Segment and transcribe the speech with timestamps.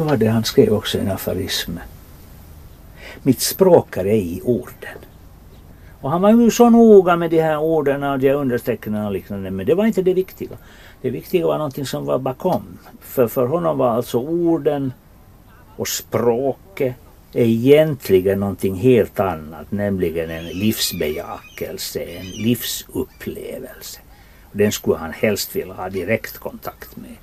[0.00, 1.70] vad var det han skrev också i en aforism?
[3.22, 4.98] Mitt språk är ej orden.
[6.00, 9.50] Och han var ju så noga med de här orden och de understrecken och liknande
[9.50, 10.50] men det var inte det viktiga.
[11.02, 12.78] Det viktiga var någonting som var bakom.
[13.00, 14.92] För, för honom var alltså orden
[15.76, 16.94] och språket
[17.32, 24.00] egentligen någonting helt annat, nämligen en livsbejakelse, en livsupplevelse.
[24.52, 27.16] Den skulle han helst vilja ha direktkontakt med.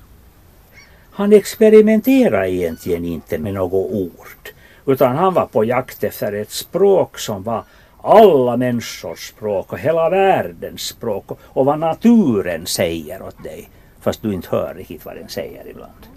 [1.17, 4.49] Han experimenterade egentligen inte med något ord,
[4.85, 7.63] utan han var på jakt efter ett språk som var
[8.01, 13.69] alla människors språk och hela världens språk och vad naturen säger åt dig,
[14.01, 16.07] fast du inte hör riktigt vad den säger ibland.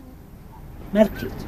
[0.91, 1.47] Märkligt.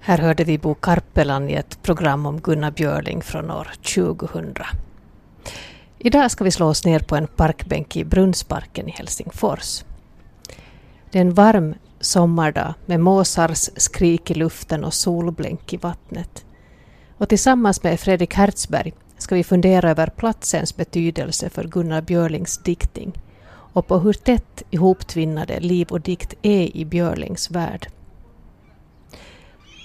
[0.00, 4.54] Här hörde vi Bo Karpelan i ett program om Gunnar Björling från år 2000.
[6.02, 9.84] Idag ska vi slå oss ner på en parkbänk i Brunnsparken i Helsingfors.
[11.10, 16.44] Det är en varm sommardag med måsars skrik i luften och solblänk i vattnet.
[17.16, 23.12] Och tillsammans med Fredrik Hertzberg ska vi fundera över platsens betydelse för Gunnar Björlings diktning
[23.72, 27.86] och på hur tätt ihoptvinnade liv och dikt är i Björlings värld.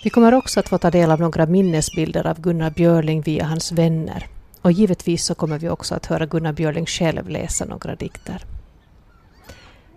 [0.03, 3.71] Vi kommer också att få ta del av några minnesbilder av Gunnar Björling via hans
[3.71, 4.27] vänner.
[4.65, 8.45] Och givetvis så kommer vi också att höra Gunnar Björling själv läsa några dikter.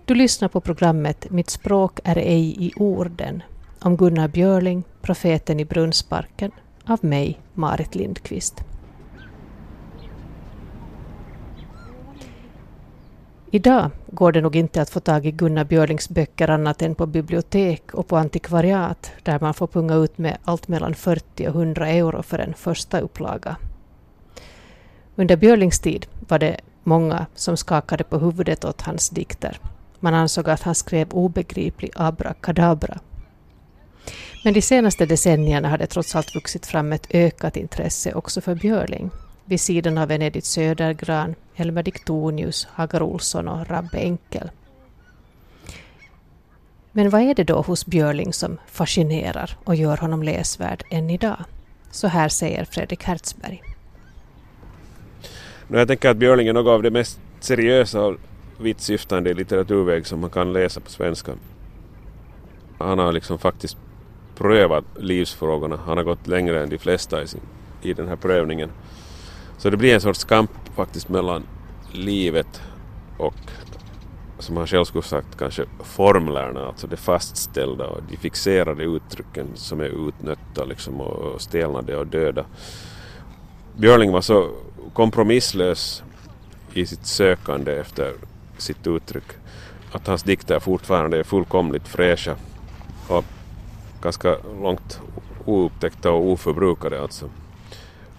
[0.04, 3.42] Du lyssnar på programmet Mitt språk är ej i orden
[3.80, 6.50] om Gunnar Björling, profeten i Brunnsparken,
[6.84, 8.54] av mig, Marit Lindqvist.
[13.50, 17.06] Idag går det nog inte att få tag i Gunnar Björlings böcker annat än på
[17.06, 21.88] bibliotek och på antikvariat där man får punga ut med allt mellan 40 och 100
[21.88, 23.56] euro för en första upplaga.
[25.20, 29.60] Under Björlings tid var det många som skakade på huvudet åt hans dikter.
[30.00, 32.98] Man ansåg att han skrev obegriplig abrakadabra.
[34.44, 38.54] Men de senaste decennierna har det trots allt vuxit fram ett ökat intresse också för
[38.54, 39.10] Björling
[39.44, 44.50] vid sidan av en Edith Södergran, Helmer Diktonius, Hagar Olsson och Rabbe Enkel.
[46.92, 51.44] Men vad är det då hos Björling som fascinerar och gör honom läsvärd än idag?
[51.90, 53.62] Så här säger Fredrik Hertzberg.
[55.70, 58.16] Jag tänker att Björling är något av det mest seriösa och
[58.58, 61.32] vittsyftande litteraturväg som man kan läsa på svenska.
[62.78, 63.76] Han har liksom faktiskt
[64.36, 65.78] prövat livsfrågorna.
[65.86, 67.40] Han har gått längre än de flesta i, sin,
[67.82, 68.70] i den här prövningen.
[69.58, 71.42] Så det blir en sorts kamp faktiskt mellan
[71.92, 72.62] livet
[73.18, 73.34] och
[74.38, 79.80] som han själv skulle sagt kanske formlerna, alltså det fastställda och de fixerade uttrycken som
[79.80, 82.44] är utnötta liksom och stelnade och döda.
[83.76, 84.50] Björling var så
[84.92, 86.02] kompromisslös
[86.72, 88.12] i sitt sökande efter
[88.58, 89.24] sitt uttryck.
[89.92, 92.36] Att hans dikter fortfarande är fullkomligt fräscha
[93.08, 93.24] och
[94.02, 95.00] ganska långt
[95.44, 97.30] oupptäckta och oförbrukade alltså.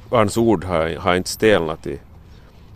[0.10, 2.00] Hans ord har, har inte stelnat i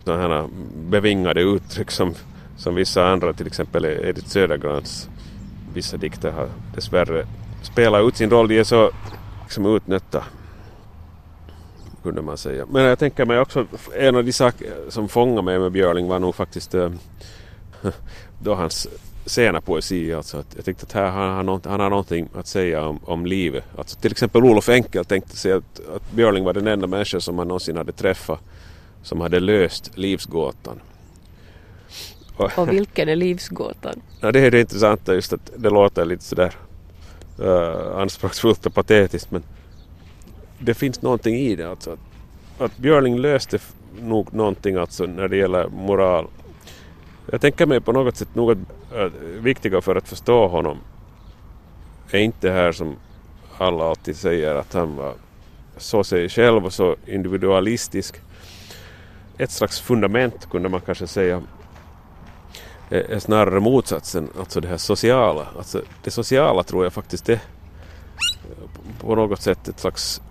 [0.03, 2.13] sådana bevingade uttryck som,
[2.57, 5.09] som vissa andra, till exempel Edith Södergrans
[5.73, 7.27] vissa dikter har dessvärre
[7.61, 8.47] spelat ut sin roll.
[8.47, 8.91] De är så
[9.43, 10.23] liksom utnötta
[12.03, 12.65] kunde man säga.
[12.71, 13.65] Men jag tänker mig också,
[13.95, 16.91] en av de saker som fångade mig med Björling var nog faktiskt äh,
[18.39, 18.87] då hans
[19.25, 20.13] sena poesi.
[20.13, 22.99] Alltså att jag tyckte att här, han, har något, han har någonting att säga om,
[23.05, 23.63] om livet.
[23.77, 27.37] Alltså till exempel Olof Enkel tänkte sig att, att Björling var den enda människa som
[27.37, 28.39] han någonsin hade träffat
[29.03, 30.79] som hade löst livsgåtan.
[32.35, 34.01] Och, och vilken är livsgåtan?
[34.21, 36.55] Ja, det är det intressanta just att det låter lite sådär
[37.39, 39.43] uh, anspråksfullt och patetiskt men
[40.63, 41.91] det finns någonting i det alltså.
[41.91, 41.99] Att,
[42.61, 43.59] att Björling löste
[44.01, 46.27] nog någonting alltså när det gäller moral
[47.31, 48.57] jag tänker mig på något sätt något
[48.95, 49.05] äh,
[49.39, 50.77] viktiga för att förstå honom
[52.11, 52.95] är inte det här som
[53.57, 55.13] alla alltid säger att han var
[55.77, 58.21] så sig själv och så individualistisk.
[59.37, 61.41] Ett slags fundament kunde man kanske säga
[62.89, 65.47] är snarare motsatsen, alltså det här sociala.
[65.57, 67.39] Alltså det sociala tror jag faktiskt är
[68.99, 70.21] på något sätt ett slags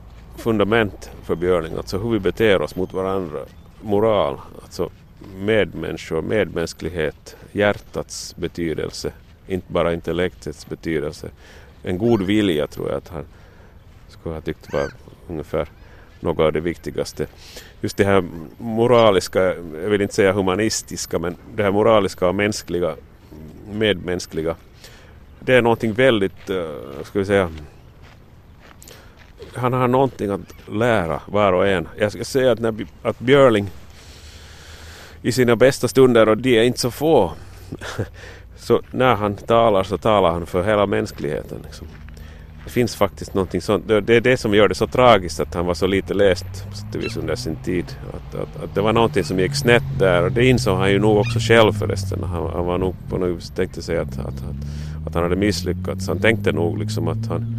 [0.42, 3.38] fundament för björning, alltså hur vi beter oss mot varandra,
[3.82, 4.90] moral, alltså
[5.36, 9.12] medmänniskor, medmänsklighet, hjärtats betydelse,
[9.46, 11.30] inte bara intellektets betydelse.
[11.82, 13.24] En god vilja tror jag att han
[14.08, 14.90] skulle ha tyckt var
[15.28, 15.68] ungefär
[16.20, 17.26] något av det viktigaste.
[17.80, 18.24] Just det här
[18.58, 19.42] moraliska,
[19.82, 22.94] jag vill inte säga humanistiska, men det här moraliska och mänskliga,
[23.72, 24.56] medmänskliga,
[25.40, 27.50] det är någonting väldigt, eh, ska vi säga,
[29.54, 30.40] han har någonting att
[30.72, 31.88] lära var och en.
[31.98, 33.70] Jag ska säga att, när, att Björling
[35.22, 37.32] i sina bästa stunder och de är inte så få
[38.56, 41.58] så när han talar så talar han för hela mänskligheten.
[41.64, 41.86] Liksom.
[42.64, 43.88] Det finns faktiskt någonting sånt.
[43.88, 46.46] Det är det som gör det så tragiskt att han var så lite läst
[47.18, 47.84] under sin tid.
[48.12, 50.98] Att, att, att, det var någonting som gick snett där och det insåg han ju
[50.98, 52.24] nog också själv förresten.
[52.24, 55.36] Han, han var nog på något vis tänkte sig att, att, att, att han hade
[55.36, 56.08] misslyckats.
[56.08, 57.54] Han tänkte nog liksom att han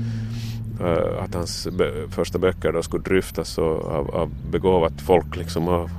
[0.84, 1.68] Eh, att hans
[2.10, 5.90] första böcker då skulle dryftas av, av begåvat folk liksom av,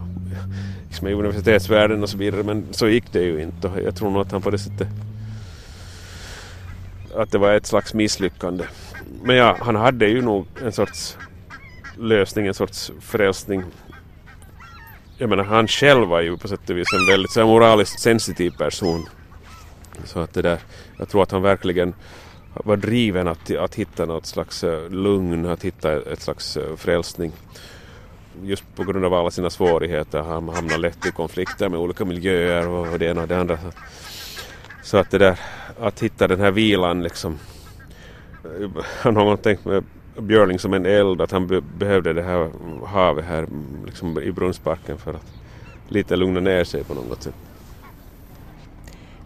[0.88, 3.70] liksom i universitetsvärlden och så vidare men så gick det ju inte.
[3.84, 4.88] Jag tror nog att han på det sättet
[7.16, 8.64] att det var ett slags misslyckande.
[9.22, 11.16] Men ja, han hade ju nog en sorts
[11.98, 13.62] lösning, en sorts frälsning.
[15.19, 18.50] Jag menar han själv var ju på sätt och vis en väldigt så moraliskt sensitiv
[18.50, 19.06] person.
[20.04, 20.58] Så att det där,
[20.98, 21.94] jag tror att han verkligen
[22.54, 27.32] var driven att, att hitta något slags eh, lugn, att hitta ett slags eh, frälsning.
[28.42, 30.22] Just på grund av alla sina svårigheter.
[30.22, 33.58] Han hamnar lätt i konflikter med olika miljöer och det ena och det andra.
[34.82, 35.40] Så att det där
[35.80, 37.38] att hitta den här vilan liksom.
[39.00, 39.84] Han eh, har tänkt med
[40.18, 42.50] Björling som en eld att han be behövde det här
[42.86, 43.46] havet här
[43.86, 45.32] liksom i Brunnsparken för att
[45.88, 47.34] lite lugna ner sig på något sätt.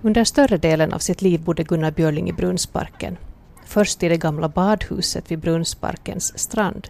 [0.02, 3.16] Under större delen av sitt liv bodde Gunnar Björling i Brunnsparken.
[3.64, 6.88] Först i det gamla badhuset vid Brunnsparkens strand.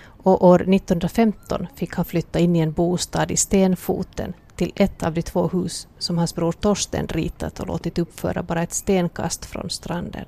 [0.00, 5.14] Och år 1915 fick han flytta in i en bostad i Stenfoten till ett av
[5.14, 9.70] de två hus som hans bror Torsten ritat och låtit uppföra bara ett stenkast från
[9.70, 10.24] stranden.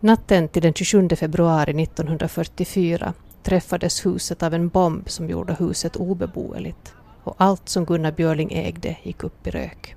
[0.00, 3.12] Natten till den 27 februari 1944
[3.42, 6.94] träffades huset av en bomb som gjorde huset obeboeligt
[7.24, 9.95] och allt som Gunnar Björling ägde gick upp i rök.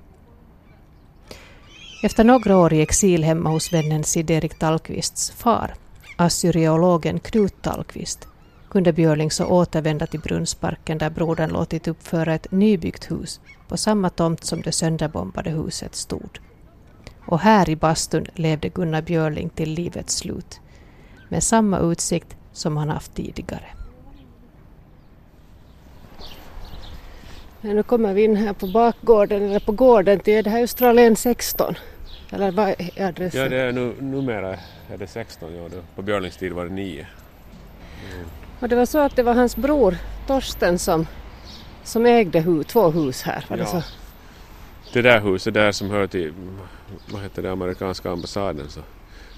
[2.02, 5.74] Efter några år i exil hemma hos vännen Sid-Erik Tallqvists far,
[6.16, 8.28] assyriologen Knut Tallqvist,
[8.70, 14.10] kunde Björling så återvända till Brunnsparken där brodern låtit uppföra ett nybyggt hus på samma
[14.10, 16.40] tomt som det sönderbombade huset stod.
[17.26, 20.60] Och här i bastun levde Gunnar Björling till livets slut
[21.30, 23.66] med samma utsikt som han haft tidigare.
[27.62, 31.76] nu kommer vi in här på bakgården, eller på gården till, det här Australien 16?
[32.32, 33.42] Eller vad är adressen?
[33.42, 34.58] Ja, det är nu, numera
[34.90, 37.08] är det 16, ja, på Björlings tid var det 9.
[38.14, 38.26] Mm.
[38.60, 39.98] Och det var så att det var hans bror
[40.28, 41.08] Torsten som,
[41.84, 43.82] som ägde hu, två hus här, var det ja.
[43.82, 43.84] så?
[44.94, 46.34] Det där huset där som hör till
[47.12, 48.82] vad heter det, amerikanska ambassaden så,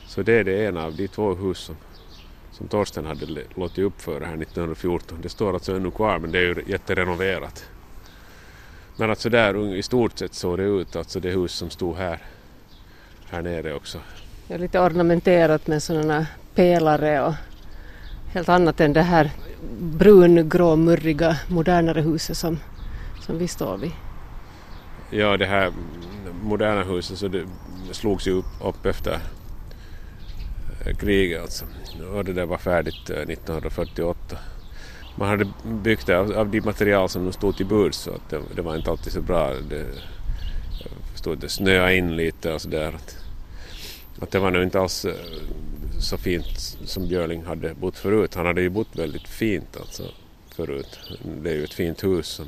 [0.07, 1.75] så det är det ena av de två hus som,
[2.51, 5.17] som Torsten hade låtit uppföra här 1914.
[5.21, 7.65] Det står alltså ännu kvar men det är ju jätterenoverat.
[8.97, 12.19] Men alltså där i stort sett såg det ut, alltså det hus som stod här,
[13.31, 13.97] här nere också.
[14.47, 17.33] Ja, lite ornamenterat med sådana pelare och
[18.33, 19.31] helt annat än det här
[19.79, 22.59] brungrå, murriga, modernare huset som,
[23.21, 23.91] som vi står vid.
[25.09, 25.71] Ja, det här
[26.43, 27.43] moderna huset så det
[27.91, 29.19] slogs ju upp, upp efter
[30.85, 31.65] eh, kriget alltså.
[32.13, 34.19] Och det där var färdigt 1948.
[34.31, 34.37] Eh,
[35.15, 38.41] Man hade byggt det av, av de material som stod till buds så att det,
[38.55, 39.53] det, var inte alltid så bra.
[39.69, 39.85] Det,
[41.11, 42.93] förstod att det snöade in lite och sådär.
[42.95, 43.17] Att,
[44.19, 45.15] att det var nog inte alls eh,
[45.99, 48.35] så fint som Björling hade bott förut.
[48.35, 50.03] Han hade ju bott väldigt fint alltså
[50.55, 50.99] förut.
[51.41, 52.27] Det är ju ett fint hus.
[52.27, 52.47] Som,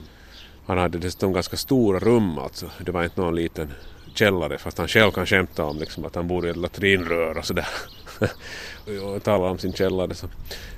[0.66, 2.70] han hade dessutom ganska stora rum alltså.
[2.80, 3.72] Det var inte någon liten
[4.14, 7.46] källare fast han själv kan skämta om liksom, att han bor i ett latrinrör och
[7.46, 7.68] sådär.
[9.04, 10.16] och talar om sin källare.
[10.16, 10.28] Så,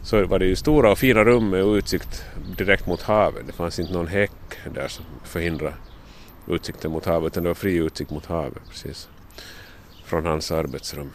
[0.03, 2.25] så var det ju stora och fina rum med utsikt
[2.58, 3.48] direkt mot havet.
[3.48, 4.32] Det fanns inte någon häck
[4.74, 5.74] där som förhindrade
[6.48, 9.10] utsikten mot havet utan det var fri utsikt mot havet precis.
[10.06, 11.12] Från hans arbetsrum.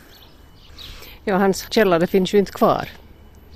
[1.24, 2.88] Ja, hans källare finns ju inte kvar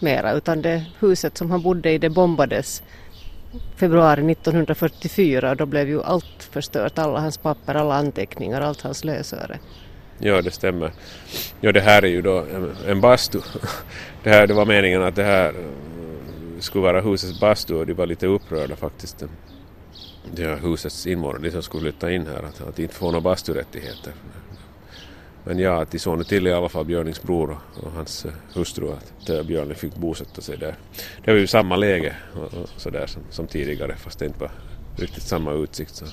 [0.00, 2.82] mera utan det huset som han bodde i det bombades
[3.76, 9.04] februari 1944 och då blev ju allt förstört, alla hans papper, alla anteckningar, allt hans
[9.04, 9.58] lösöre.
[10.18, 10.92] Ja, det stämmer.
[11.60, 13.40] Ja, det här är ju då en, en bastu.
[14.22, 15.54] Det, här, det var meningen att det här
[16.60, 19.24] skulle vara husets bastu och de var lite upprörda faktiskt.
[20.32, 23.20] Det här husets invånare, de som skulle flytta in här, att, att inte få några
[23.20, 24.12] basturättigheter.
[25.44, 28.32] Men ja, att de såg nu till i alla fall Björnings bror och, hans uh,
[28.54, 30.74] hustru att uh, Björning fick bosätta sig där.
[31.24, 34.50] Det var ju samma läge och, och sådär som, som, tidigare fast det inte var
[34.96, 35.94] riktigt samma utsikt.
[35.94, 36.04] Så.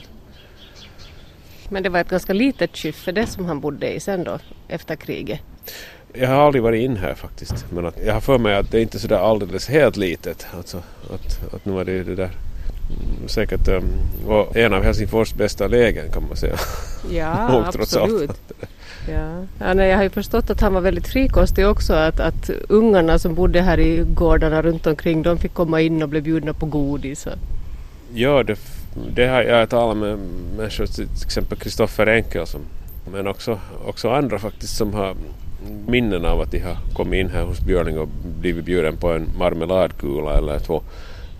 [1.69, 5.39] Men det var ett ganska litet skyffede som han bodde i sen då efter kriget?
[6.13, 8.81] Jag har aldrig varit in här faktiskt men att, jag har för mig att det
[8.81, 10.47] inte är sådär alldeles helt litet.
[10.57, 10.77] Alltså,
[11.13, 12.31] att, att nu var det det där
[13.27, 13.67] säkert
[14.27, 16.55] och en av Helsingfors bästa lägen kan man säga.
[17.11, 18.31] Ja, absolut.
[19.07, 19.45] Ja.
[19.59, 21.93] Ja, nej, jag har ju förstått att han var väldigt frikostig också.
[21.93, 26.09] Att, att ungarna som bodde här i gårdarna runt omkring de fick komma in och
[26.09, 27.27] bli bjudna på godis.
[28.13, 28.59] Ja, det
[29.15, 30.19] Det har jag talat med
[30.57, 32.61] människor, till exempel Kristoffer Enkel som,
[33.11, 35.15] men också, också andra faktiskt som har
[35.87, 38.07] minnen av att de har kommit in här hos Björling och
[38.39, 40.81] blivit bjuden på en marmeladkula eller två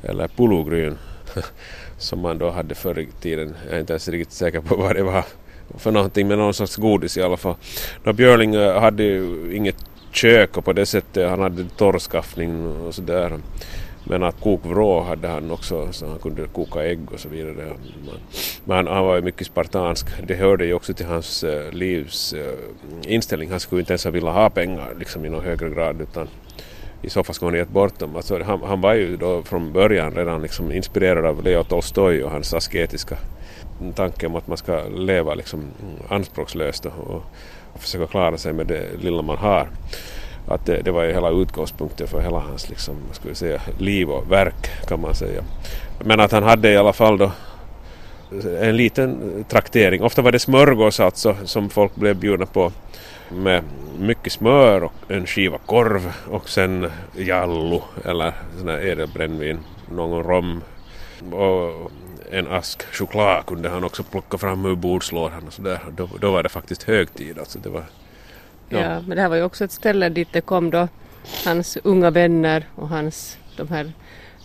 [0.04, 0.98] eller pulogryn
[1.98, 3.56] som man då hade förr i tiden.
[3.66, 5.26] Jag är inte ens riktigt säker på vad det var
[5.78, 7.56] för någonting men någon sorts godis i alla fall.
[8.04, 9.78] Då Björling eh, hade ju inget
[10.12, 13.40] kök och på det sättet han hade torrskaffning och sådär.
[14.04, 17.74] Men att kokvrå hade han också så han kunde koka ägg och så vidare.
[18.64, 20.08] Men han var ju mycket spartansk.
[20.28, 23.52] Det hörde ju också till hans eh, livs eh, inställning.
[23.52, 26.28] Han skulle inte ens vilja ha pengar liksom i någon högre grad utan
[27.02, 28.16] i så fall skulle han gett bort dem.
[28.16, 32.32] Alltså, han, han var ju då från början redan liksom inspirerad av Leo Tolstoj och
[32.32, 33.18] hans asketiska
[33.96, 35.64] tanke om att man ska leva liksom
[36.10, 37.24] anspråkslöst och,
[37.74, 39.68] och försöka klara sig med det lilla man har
[40.48, 44.32] att det, det var ju hela utgångspunkten för hela hans liksom, skulle säga, liv och
[44.32, 45.44] verk kan man säga.
[46.04, 47.32] Men att han hade i alla fall då
[48.62, 50.04] en liten traktering.
[50.04, 52.72] Ofta var det smörgås alltså som folk blev bjudna på
[53.34, 53.64] med
[54.00, 59.60] mycket smör och en skiva korv och sen jallo eller sån här edelbrännvin,
[59.92, 60.62] någon rom
[61.32, 61.92] och
[62.32, 65.80] en ask choklad kunde han också plocka fram ur bordslådan och sådär.
[65.96, 67.60] Då, då var det faktiskt högtid alltså.
[67.60, 67.84] Det var
[68.72, 68.80] Ja.
[68.80, 69.02] ja.
[69.02, 70.88] men det här var ju också ett ställe dit det kom då
[71.46, 73.92] hans unga vänner och hans de här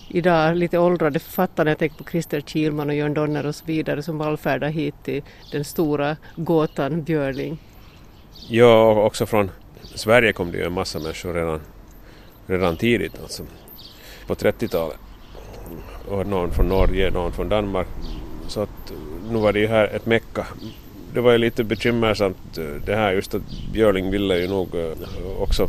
[0.08, 4.02] idag lite åldrade författarna, jag tänker på Christer Kielman och Jörn Donner och så vidare
[4.02, 7.58] som vallfärdade hit till den stora gåtan Björling.
[8.48, 9.50] Ja, och också från
[9.94, 11.60] Sverige kom det ju en massa människor redan,
[12.46, 13.42] redan tidigt, alltså
[14.26, 14.98] på 30-talet.
[16.08, 17.86] Och någon från Norge, någon från Danmark.
[18.48, 18.92] Så att
[19.30, 20.46] nu var det ju här ett mecka
[21.16, 22.36] det var ju lite bekymmersamt
[22.86, 25.68] det här just att Björling ville ju nog eh, också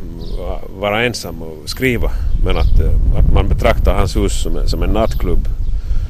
[0.80, 2.12] vara ensam och skriva
[2.46, 5.48] men att, eh, att man betraktar hans hus som en, som en nattklubb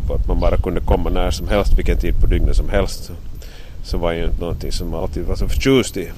[0.10, 3.04] och att man bara kunde komma när som helst, vilken tid på dygnet som helst
[3.04, 3.14] så,
[3.84, 6.10] så var ju inte någonting som man alltid var så förtjust i.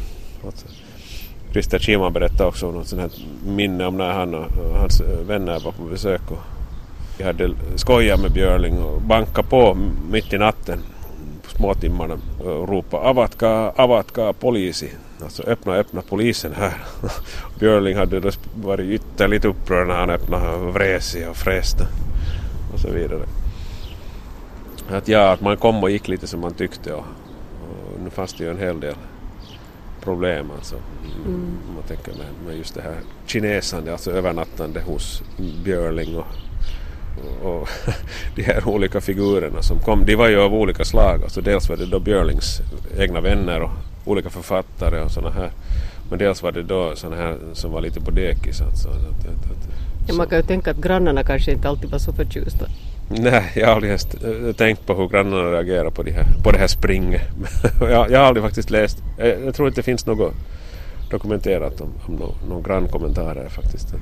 [1.51, 3.11] Christer Kiman berättade också om något sånt här
[3.45, 4.45] minne om när han och
[4.79, 6.37] hans vänner var på besök och
[7.17, 9.77] vi hade skojat med Björling och bankat på
[10.11, 10.79] mitt i natten
[11.43, 14.89] på småtimmarna ropa avatka, avatka polisi.
[15.23, 16.73] Alltså öppna, öppna polisen här.
[17.59, 21.87] Björling hade varit ytterligt upprörd när han öppnade vresig och fräste
[22.73, 23.23] och så vidare.
[24.91, 27.05] Att ja, att man kom och gick lite som man tyckte och,
[27.93, 28.95] och nu fanns det ju en hel del
[30.03, 30.75] problem alltså.
[31.25, 31.57] Mm.
[31.75, 35.23] Man tänker med, med just det här kinesande, alltså övernattande hos
[35.63, 36.25] Björling och
[37.43, 37.69] och
[38.35, 41.23] de här olika figurerna som kom, de var ju av olika slag.
[41.23, 42.61] Alltså dels var det då Björlings
[42.97, 43.71] egna vänner och
[44.05, 45.51] olika författare och sådana här.
[46.09, 48.61] Men dels var det då sådana här som var lite på dekis.
[48.61, 49.69] Alltså, att, att, att,
[50.07, 52.65] ja, man kan ju tänka att grannarna kanske inte alltid var så förtjusta.
[53.21, 56.51] Nej, jag har aldrig ens eh, tänkt på hur grannarna reagerar på, de här, på
[56.51, 57.21] det här springet.
[57.81, 60.33] jag, jag har aldrig faktiskt läst, jag, jag tror inte det finns något
[61.11, 63.93] dokumenterat om, om några någon grannkommentar grannkommentarer faktiskt.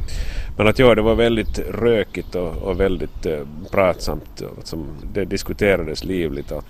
[0.57, 3.39] Men att ja, det var väldigt rökigt och, och väldigt eh,
[3.71, 4.43] pratsamt.
[4.57, 6.63] Liksom, det diskuterades livligt och,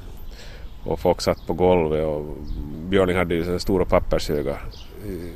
[0.84, 2.26] och folk satt på golvet och
[2.90, 4.62] Björling hade ju stora pappershögar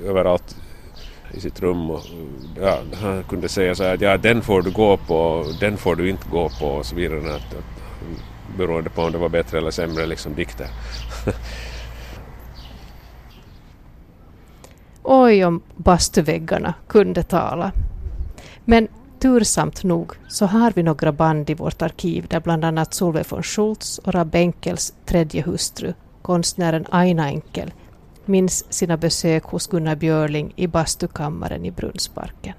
[0.06, 0.56] överallt
[1.34, 2.02] i sitt rum och
[2.62, 5.96] ja, han kunde säga så här att ja, den får du gå på, den får
[5.96, 7.36] du inte gå på och så vidare.
[7.36, 7.82] Att, att,
[8.58, 10.68] beroende på om det var bättre eller sämre liksom dikter.
[15.04, 17.72] Oj om bastuväggarna kunde tala.
[18.66, 18.88] Men
[19.20, 23.44] tursamt nog så har vi några band i vårt arkiv där bland annat Solveig von
[23.44, 27.72] Schultz och Rab Enkels tredje hustru, konstnären Aina Enkel,
[28.28, 32.54] minns sina besök hos Gunnar Björling i bastukammaren i Brunnsparken.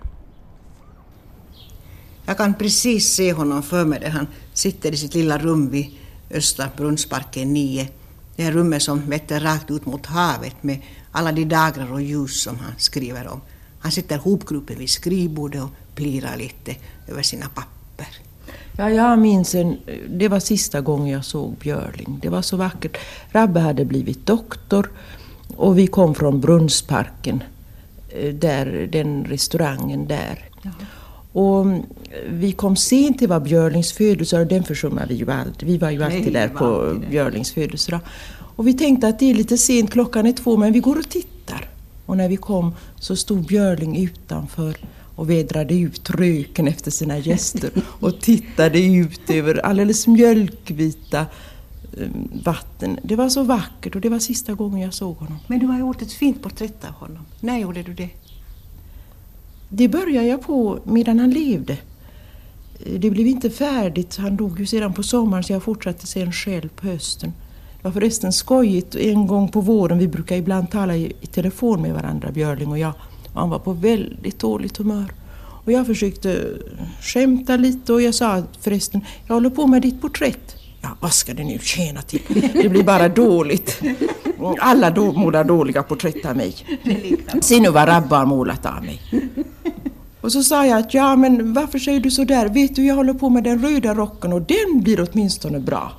[2.27, 5.87] Jag kan precis se honom för mig där han sitter i sitt lilla rum vid
[6.31, 7.89] Östra Brunnsparken 9.
[8.37, 10.79] Det här rummet som vetter rakt ut mot havet med
[11.13, 13.41] alla de dagrar och ljus som han skriver om.
[13.81, 16.77] Han sitter hopgruppen vid skrivbordet och plirar lite
[17.09, 18.09] över sina papper.
[18.77, 19.79] Ja, jag minns en,
[20.09, 22.19] det var sista gången jag såg Björling.
[22.23, 22.97] Det var så vackert.
[23.33, 24.91] Rabbe hade blivit doktor
[25.57, 27.43] och vi kom från Brunnsparken,
[28.09, 30.39] eh, där, den restaurangen där.
[30.63, 30.73] Jaha.
[31.33, 31.83] Och mm,
[32.31, 35.71] vi kom sent till var Björlings födelsedag och den försummade vi ju aldrig.
[35.71, 38.01] Vi var ju alltid Nej, där på Björlings födelsedag.
[38.57, 41.09] Och vi tänkte att det är lite sent, klockan är två, men vi går och
[41.09, 41.69] tittar.
[42.07, 44.77] Och när vi kom så stod Björling utanför
[45.17, 51.27] och vedrade ut röken efter sina gäster och tittade ut över alldeles mjölkvita
[52.45, 52.99] vatten.
[53.03, 55.39] Det var så vackert och det var sista gången jag såg honom.
[55.47, 57.27] Men du har gjort ett fint porträtt av honom.
[57.41, 58.11] När gjorde du det?
[59.69, 61.79] Det började jag på medan han levde.
[62.99, 64.17] det blev inte färdigt.
[64.17, 67.33] Han dog ju sedan på sommaren så jag fortsatte sen själv på hösten.
[67.77, 69.99] Det var förresten skojigt en gång på våren.
[69.99, 72.93] Vi brukar ibland tala i, i telefon med varandra, Björling och jag.
[73.33, 75.13] Och han var på väldigt dåligt humör.
[75.65, 76.45] Och jag försökte
[77.01, 80.62] skämta lite och jag sa förresten, jag håller på med ditt porträtt.
[80.83, 82.51] Ja, vad ska det nu tjäna till?
[82.55, 83.83] Det blir bara dåligt.
[84.61, 86.55] Alla då, målar dåliga porträtt av mig.
[87.41, 89.03] Se nu vad Rabba har målat av mig.
[90.21, 92.49] Och så sa jag att ja, men varför säger du så där?
[92.49, 95.93] Vet du, jag håller på med den röda rocken och den blir åtminstone bra.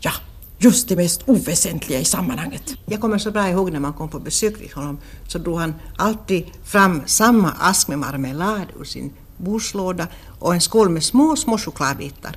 [0.00, 0.12] Ja,
[0.58, 2.74] just det mest oväsentliga i sammanhanget.
[2.86, 5.74] Jag kommer så bra ihåg när man kom på besök till honom så drog han
[5.96, 10.06] alltid fram samma ask med marmelad ur sin bordslåda
[10.38, 12.36] och en skål med små, små chokladbitar.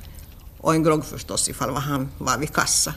[0.63, 2.93] Och en grogg förstås ifall han var vid kassa.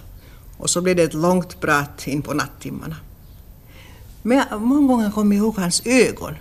[0.58, 2.96] Och så blev det ett långt prat in på nattimmarna.
[4.22, 6.34] Men jag, många gånger kommer jag ihåg hans ögon.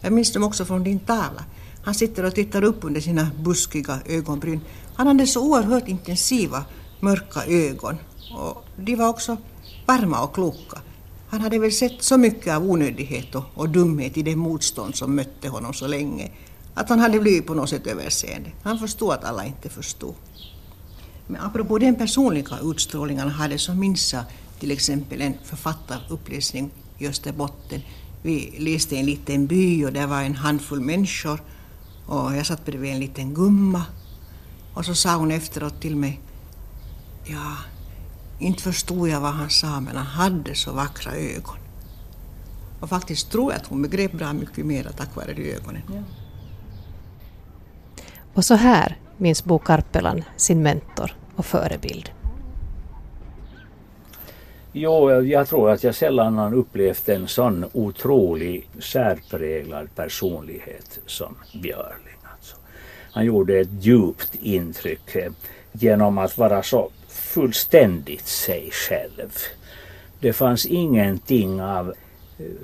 [0.00, 1.44] Jag minns dem också från din tavla.
[1.84, 4.60] Han sitter och tittar upp under sina buskiga ögonbryn.
[4.94, 6.64] Han hade så oerhört intensiva,
[7.00, 7.96] mörka ögon.
[8.38, 9.36] Och de var också
[9.86, 10.80] varma och kloka.
[11.28, 15.14] Han hade väl sett så mycket av onödighet och, och dumhet i det motstånd som
[15.14, 16.30] mötte honom så länge
[16.74, 18.50] att han hade blivit på något sätt överseende.
[18.62, 20.14] Han förstod att alla inte förstod.
[21.30, 24.24] Men apropå den personliga utstrålningen hade så minns jag
[24.58, 27.80] till exempel en författaruppläsning i Österbotten.
[28.22, 31.40] Vi läste i en liten by och där var en handfull människor
[32.06, 33.84] och jag satt bredvid en liten gumma
[34.74, 36.20] och så sa hon efteråt till mig
[37.24, 37.56] Ja,
[38.38, 41.56] inte förstod jag vad han sa men han hade så vackra ögon.
[42.80, 45.82] Och faktiskt tror jag att hon begrep bra mycket mer tack vare de ögonen.
[45.88, 46.02] Ja.
[48.34, 52.10] Och så här minns Bo Karpelan sin mentor och förebild.
[54.72, 62.18] Jo, jag tror att jag sällan har upplevt en sån otrolig särpräglad personlighet som Björling.
[62.22, 62.56] Alltså.
[63.12, 65.32] Han gjorde ett djupt intryck eh,
[65.72, 69.32] genom att vara så fullständigt sig själv.
[70.20, 71.94] Det fanns ingenting av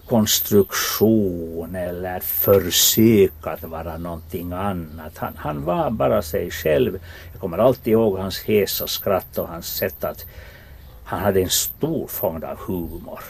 [0.07, 5.19] konstruktion eller försök att vara någonting annat.
[5.19, 6.99] Han, han var bara sig själv.
[7.33, 10.25] Jag kommer alltid ihåg hans hesa skratt och hans sätt att
[11.05, 13.21] han hade en stor fond av humor.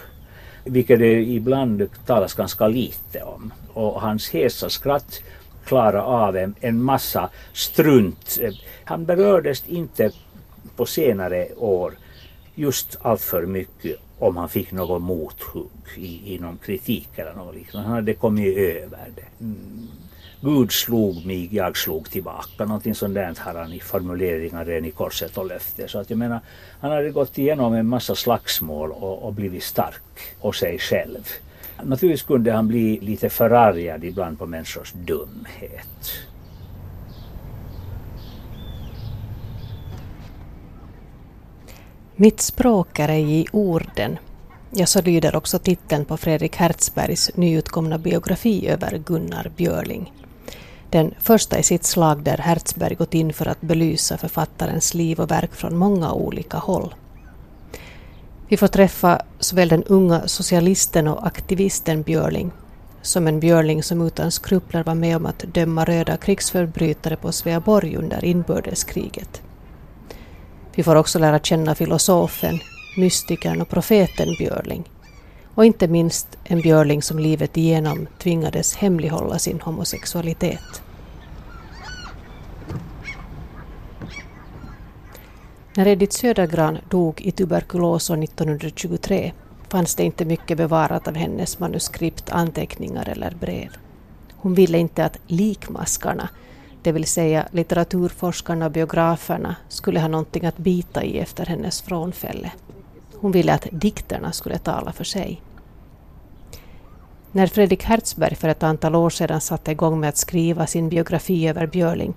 [0.65, 3.53] Vilket det ibland talas ganska lite om.
[3.73, 5.23] Och hans hesa skratt
[5.65, 8.39] klarade av en, en massa strunt.
[8.85, 10.11] Han berördes inte
[10.77, 11.95] på senare år
[12.55, 17.89] just alltför mycket om han fick något mothugg i, i någon kritik eller något liknande.
[17.89, 19.45] Han hade kommit över det.
[19.45, 19.89] Mm.
[20.41, 22.65] Gud slog mig, jag slog tillbaka.
[22.65, 25.89] Någonting sånt där har han i formuleringar redan i korset och löfte.
[25.89, 26.41] Så att jag menar,
[26.81, 31.29] han hade gått igenom en massa slagsmål och, och blivit stark och sig själv.
[31.83, 36.13] Naturligtvis kunde han bli lite förargad ibland på människors dumhet.
[42.19, 44.19] Mitt språk är ej i orden.
[44.71, 50.13] Ja, så lyder också titeln på Fredrik Hertzbergs nyutkomna biografi över Gunnar Björling.
[50.91, 55.31] Den första i sitt slag där Hertzberg gått in för att belysa författarens liv och
[55.31, 56.95] verk från många olika håll.
[58.49, 62.53] Vi får träffa såväl den unga socialisten och aktivisten Björling
[63.03, 67.97] som en Björling som utan skrupler var med om att döma röda krigsförbrytare på Sveaborg
[67.97, 69.43] under inbördeskriget.
[70.77, 72.59] Vi får också lära känna filosofen,
[72.97, 74.91] mystikern och profeten Björling.
[75.55, 80.83] Och inte minst en Björling som livet igenom tvingades hemlighålla sin homosexualitet.
[85.75, 89.33] När Edith Södergran dog i tuberkulos år 1923
[89.69, 93.69] fanns det inte mycket bevarat av hennes manuskript, anteckningar eller brev.
[94.37, 96.29] Hon ville inte att likmaskarna
[96.87, 102.53] det vill säga litteraturforskarna och biograferna, skulle ha någonting att bita i efter hennes frånfälle.
[103.15, 105.43] Hon ville att dikterna skulle tala för sig.
[107.33, 111.49] När Fredrik Hertzberg för ett antal år sedan satte igång med att skriva sin biografi
[111.49, 112.15] över Björling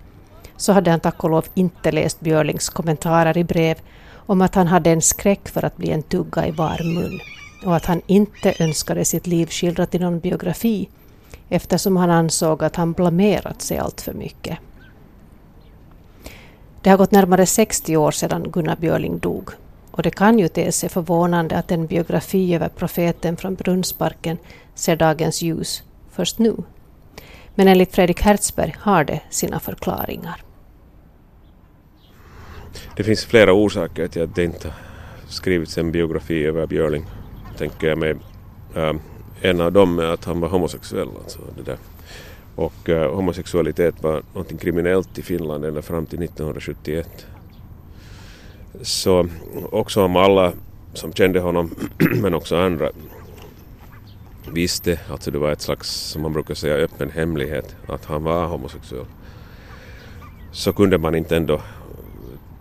[0.58, 3.78] så hade han tack och lov inte läst Björlings kommentarer i brev
[4.14, 7.20] om att han hade en skräck för att bli en tugga i bar mun
[7.66, 10.90] och att han inte önskade sitt liv skildrat i någon biografi
[11.50, 14.58] eftersom han ansåg att han blamerat sig allt för mycket.
[16.82, 19.50] Det har gått närmare 60 år sedan Gunnar Björling dog
[19.92, 24.38] och det kan ju te sig förvånande att en biografi över profeten från Brunnsparken
[24.76, 26.56] ser dagens ljus först nu.
[27.56, 30.44] Men enligt Fredrik Hertzberg har det sina förklaringar.
[32.96, 34.74] Det finns flera orsaker till att det inte
[35.28, 37.06] skrivits en biografi över Björling,
[37.58, 38.16] tänker jag mig.
[39.42, 41.10] En av dem är att han var homosexuell.
[41.24, 41.78] Alltså det där.
[42.56, 47.26] Och eh, homosexualitet var någonting kriminellt i Finland ända fram till 1971.
[48.82, 49.28] Så
[49.72, 50.54] också om alla
[50.94, 51.76] som kände honom,
[52.22, 52.90] men också andra,
[54.52, 58.46] visste, alltså det var ett slags, som man brukar säga, öppen hemlighet att han var
[58.46, 59.06] homosexuell.
[60.52, 61.62] Så kunde man inte ändå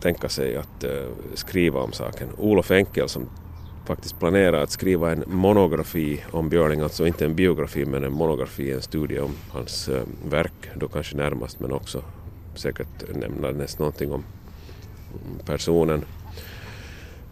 [0.01, 2.29] tänka sig att eh, skriva om saken.
[2.37, 3.29] Olof Enkel som
[3.89, 8.73] faktiskt planerar att skriva en monografi om Björling, alltså inte en biografi men en monografi,
[8.73, 12.03] en studie om hans eh, verk då kanske närmast men också
[12.55, 14.25] säkert nämnandes någonting om
[15.45, 16.05] personen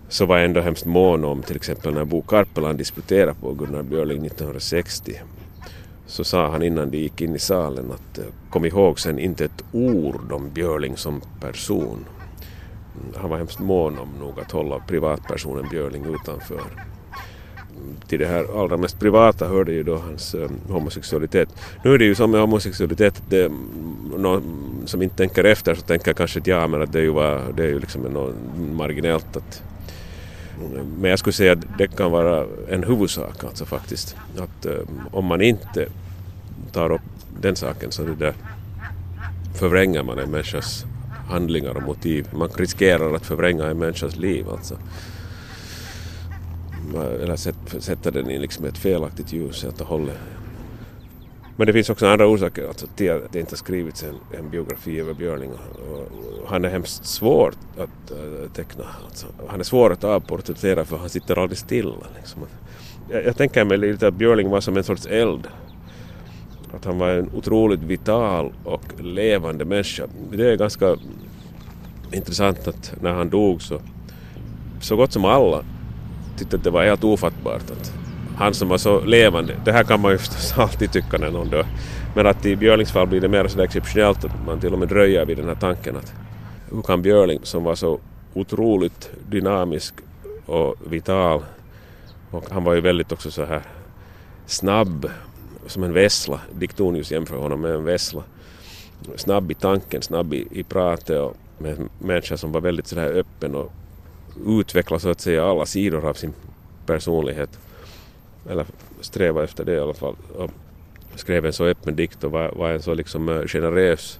[0.08, 3.82] så var jag ändå hemskt mån om till exempel när Bo Karpeland disputerade på Gunnar
[3.82, 5.20] Björling 1960
[6.06, 9.44] så sa han innan de gick in i salen att eh, kom ihåg sen inte
[9.44, 12.04] ett ord om Björling som person.
[13.16, 16.60] Han var hemskt mån om nog att hålla privatpersonen Björling utanför.
[18.08, 21.48] Till det här allra mest privata hörde ju då hans eh, homosexualitet.
[21.84, 24.42] Nu är det ju som med homosexualitet, det, mm, någon
[24.84, 27.42] som inte tänker efter så tänker kanske att ja men att det är ju, var,
[27.56, 28.34] det är ju liksom något
[28.72, 29.62] marginellt att
[30.58, 34.16] mm, men jag skulle säga att det kan vara en huvudsak alltså faktiskt.
[34.38, 34.78] Att eh,
[35.10, 35.86] om man inte
[36.72, 37.00] tar upp
[37.40, 38.34] den saken så det där
[39.54, 40.86] förvränger man en människas
[41.28, 42.28] handlingar och motiv.
[42.32, 44.78] Man riskerar att förvränga en människas liv alltså.
[47.22, 47.36] Eller
[47.80, 50.18] sätta den i liksom ett felaktigt ljus helt och hållet.
[51.56, 54.50] Men det finns också andra orsaker alltså, till att det inte har skrivits en, en
[54.50, 55.50] biografi över Björling.
[55.50, 58.84] Och han är hemskt svår att äh, teckna.
[59.04, 61.94] Alltså, han är svår att avporträttera för han sitter aldrig stilla.
[62.16, 62.42] Liksom.
[63.10, 65.48] Jag, jag tänker mig lite att Björling var som en sorts eld.
[66.76, 70.06] Att han var en otroligt vital och levande människa.
[70.32, 70.96] Det är ganska
[72.12, 73.80] intressant att när han dog så
[74.80, 75.64] så gott som alla
[76.38, 77.92] tyckte att det var helt ofattbart att
[78.36, 79.54] han som var så levande.
[79.64, 81.66] Det här kan man ju förstås alltid tycka när någon dör.
[82.14, 84.88] Men att i Björlings fall blir det mer sådär exceptionellt att man till och med
[84.88, 86.12] dröjer vid den här tanken att
[86.70, 88.00] hur kan Björling som var så
[88.34, 89.94] otroligt dynamisk
[90.46, 91.42] och vital
[92.30, 93.62] och han var ju väldigt också så här
[94.46, 95.10] snabb
[95.66, 96.40] som en vessla.
[96.52, 98.22] Diktonius jämför honom med en vessla.
[99.16, 103.12] Snabb i tanken, snabb i, i pratet och med en människa som var väldigt sådär
[103.12, 103.72] öppen och
[104.46, 106.32] utvecklade så att säga alla sidor av sin
[106.86, 107.58] personlighet
[108.50, 108.66] eller
[109.00, 110.16] sträva efter det i alla fall.
[110.36, 110.50] Och
[111.14, 114.18] skrev en så öppen dikt och var, var en så liksom eh, generös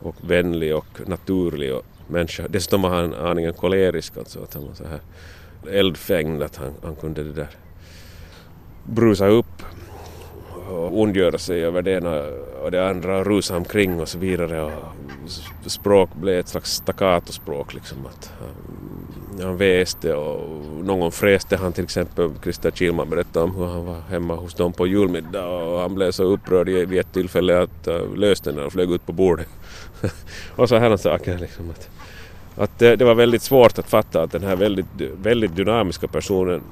[0.00, 2.48] och vänlig och naturlig och människa.
[2.48, 5.00] Dessutom var han aningen kolerisk alltså, att han var så här
[5.70, 7.48] eldfängd att han, han kunde det där
[8.84, 9.62] brusa upp
[10.70, 12.22] och ondgöra sig över det ena
[12.64, 14.72] och det andra och rusa omkring och så vidare och
[15.66, 21.84] språk blev ett slags staccatospråk liksom att eh, han väste och någon fräste han till
[21.84, 25.94] exempel, Christer Kilman berättade om hur han var hemma hos dem på julmiddag och han
[25.94, 29.48] blev så upprörd vid ett tillfälle att uh, löste och flög ut på bordet.
[30.56, 31.88] och så här saker liksom att,
[32.56, 34.86] att det, det, var väldigt svårt att fatta att den här väldigt,
[35.22, 36.62] väldigt dynamiska personen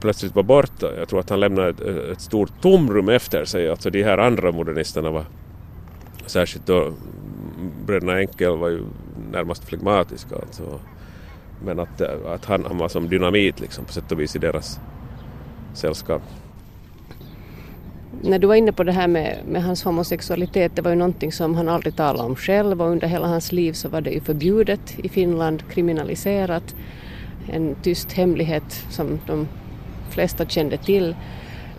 [0.00, 0.86] plötsligt var borta.
[0.98, 3.70] Jag tror att han lämnade ett, ett stort tomrum efter sig.
[3.70, 5.24] Alltså de här andra modernisterna var
[6.26, 6.92] särskilt då
[7.86, 8.82] bröderna Enkel var ju
[9.32, 10.36] närmast flegmatiska.
[10.36, 10.80] Alltså.
[11.64, 14.80] Men att, att han, han var som dynamit liksom på sätt och vis i deras
[15.74, 16.22] sällskap.
[18.22, 21.32] När du var inne på det här med, med, hans homosexualitet, det var ju någonting
[21.32, 24.20] som han aldrig talade om själv och under hela hans liv så var det ju
[24.20, 26.74] förbjudet i Finland, kriminaliserat.
[27.52, 29.48] En tyst hemlighet som de
[30.08, 31.16] flesta kände till.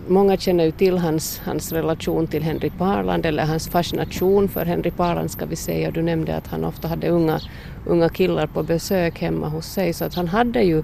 [0.07, 4.91] Många känner ju till hans, hans relation till Henry Parland eller hans fascination för Henry
[4.91, 5.91] Parland ska vi säga.
[5.91, 7.39] Du nämnde att han ofta hade unga,
[7.85, 10.83] unga killar på besök hemma hos sig så att han hade ju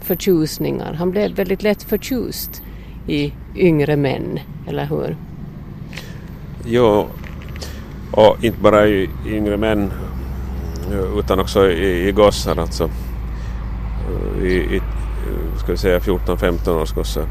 [0.00, 0.92] förtjusningar.
[0.92, 2.62] Han blev väldigt lätt förtjust
[3.08, 5.16] i yngre män, eller hur?
[6.64, 7.06] Jo,
[8.10, 9.92] och inte bara i yngre män
[10.92, 12.90] eh, utan också i, i gossar alltså.
[14.08, 14.80] Eh, I, i
[15.58, 17.26] ska vi säga 14-15 års gosse.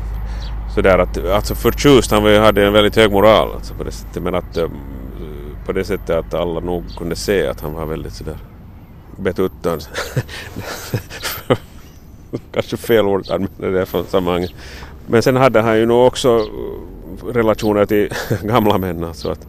[0.76, 4.36] Sådär att, alltså förtjust, han hade en väldigt hög moral alltså på det sättet men
[4.36, 4.72] att ehm,
[5.66, 8.38] på det sättet att alla nog kunde se att han var väldigt sådär
[9.18, 9.80] betuttad.
[12.52, 14.52] Kanske fel ord att använda det från sammanhanget.
[15.08, 16.46] Men sen hade han ju nog också eh,
[17.34, 18.10] relationer till
[18.44, 19.04] gamla män.
[19.04, 19.48] Alltså att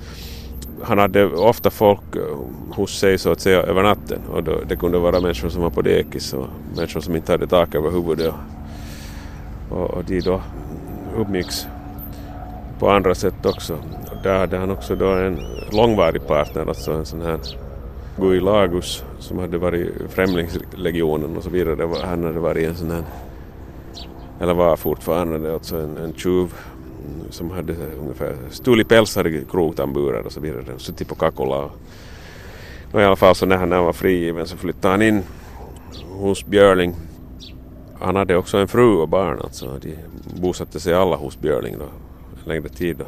[0.83, 2.23] han hade ofta folk eh,
[2.71, 5.71] hos sig så att säga över natten och då, det kunde vara människor som var
[5.71, 8.35] på dekis och människor som inte hade tak över huvudet.
[9.75, 10.41] Och, och de då
[11.17, 11.67] umgicks
[12.79, 13.79] på andra sätt också.
[14.23, 15.39] Där hade han också då en
[15.73, 17.39] långvarig partner, alltså en sån här
[18.21, 21.89] Gui Lagus som hade varit Främlingslegionen och så vidare.
[22.05, 23.03] Han hade varit en sån här,
[24.41, 26.55] eller var fortfarande alltså en, en tjuv
[27.31, 30.65] som hade ungefär stulit pälsar i krogtamburar och så vidare.
[30.77, 31.71] Suttit på Kakola.
[32.93, 35.23] Och i alla fall så när han var frigiven så flyttade han in
[36.11, 36.95] hos Björling.
[38.05, 39.79] Han hade också en fru och barn alltså.
[39.83, 39.97] De
[40.41, 42.97] bosatte sig alla hos Björling då, en längre tid.
[42.97, 43.05] Då.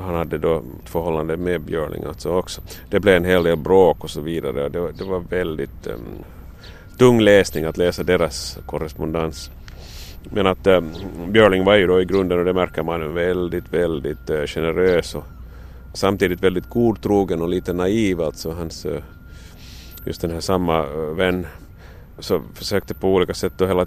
[0.00, 2.60] Han hade då ett förhållande med Björling alltså också.
[2.90, 4.68] Det blev en hel del bråk och så vidare.
[4.68, 6.00] Det, det var väldigt um,
[6.98, 9.50] tung läsning att läsa deras korrespondens.
[10.30, 10.92] Men att um,
[11.28, 15.24] Björling var ju då i grunden, och det märker man, väldigt, väldigt uh, generös och
[15.94, 18.20] samtidigt väldigt godtrogen och lite naiv.
[18.20, 18.98] Alltså hans, uh,
[20.04, 21.46] just den här samma eh, vän
[22.18, 23.86] så försökte på olika sätt då hela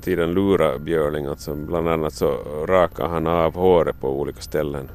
[0.00, 1.26] tiden lura Björling.
[1.26, 2.36] Alltså bland annat så
[2.68, 4.88] rakade han av håret på olika ställen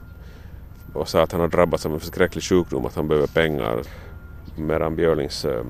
[0.93, 3.81] och sa att han har drabbats av en förskräcklig sjukdom, att han behöver pengar.
[4.57, 5.63] Medan Björlings eh,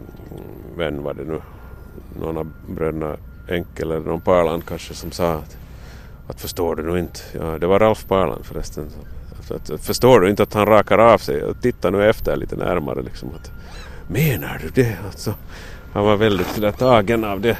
[0.78, 1.42] vän var det nu,
[2.20, 3.18] någon av bröderna
[3.50, 5.58] Enkel eller någon Parland kanske som sa att,
[6.28, 8.90] att förstår du nu inte, ja det var Ralf Parland förresten,
[9.40, 12.56] att, att, att, förstår du inte att han rakar av sig titta nu efter lite
[12.56, 13.52] närmare liksom att
[14.08, 15.34] menar du det alltså?
[15.98, 17.58] Han var väldigt sådär tagen av det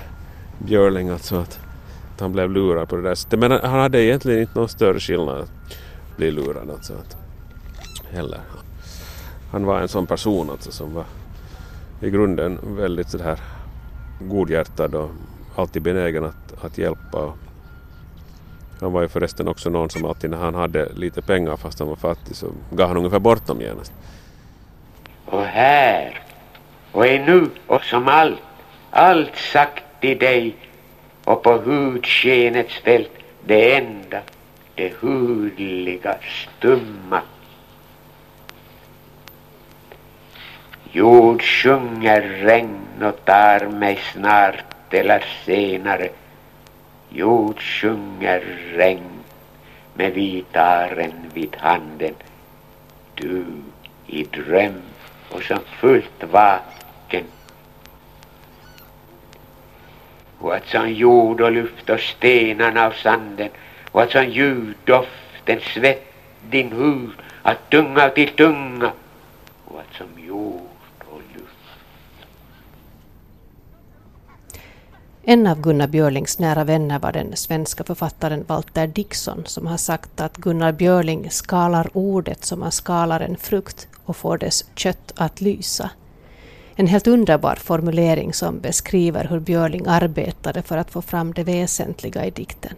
[0.58, 1.60] Björling alltså att,
[2.14, 5.00] att han blev lurad på det där sättet men han hade egentligen inte någon större
[5.00, 5.52] skillnad att
[6.18, 7.18] bli lurad alltså att,
[8.12, 8.40] heller.
[9.52, 11.04] Han var en sån person alltså som var
[12.02, 13.40] i grunden väldigt sådär
[14.22, 15.10] godhjärtad och
[15.56, 17.34] alltid benägen att, att hjälpa.
[18.80, 21.88] Han var ju förresten också någon som alltid när han hade lite pengar fast han
[21.88, 23.94] var fattig så gav han ungefär bort dem genast.
[25.26, 26.27] Och här
[26.92, 28.42] och är nu och som allt,
[28.92, 30.56] allt sagt i dig
[31.24, 33.12] och på hudskenets fält
[33.46, 34.22] det enda,
[34.76, 37.22] det hudliga, stumma.
[40.92, 46.10] Jord sjunger regn och tar mig snart eller senare
[47.10, 48.42] Jord sjunger
[48.76, 49.24] regn
[49.94, 52.14] med vitaren vid handen
[53.16, 53.46] Du
[54.08, 54.82] i dröm
[55.30, 56.77] och som fullt vaken
[60.40, 63.50] och att som jord och luft och stenarna och sanden
[63.92, 66.14] och att som ljud, doften, svett,
[66.50, 68.92] din hud att tunga till tunga
[69.66, 70.62] och att som jord
[71.06, 71.48] och luft.
[75.24, 80.22] En av Gunnar Björlings nära vänner var den svenska författaren Walter Dixon som har sagt
[80.22, 85.42] att Gunnar Björling skalar ordet som man skalar en frukt och får dess kött att
[85.42, 85.90] lysa.
[86.80, 92.26] En helt underbar formulering som beskriver hur Björling arbetade för att få fram det väsentliga
[92.26, 92.74] i dikten.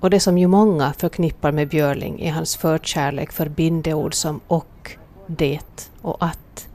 [0.00, 4.96] Och det som ju många förknippar med Björling är hans förkärlek för bindeord som och,
[5.26, 6.68] det och att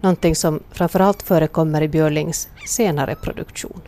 [0.00, 3.80] någonting som framförallt förekommer i Björlings senare produktion.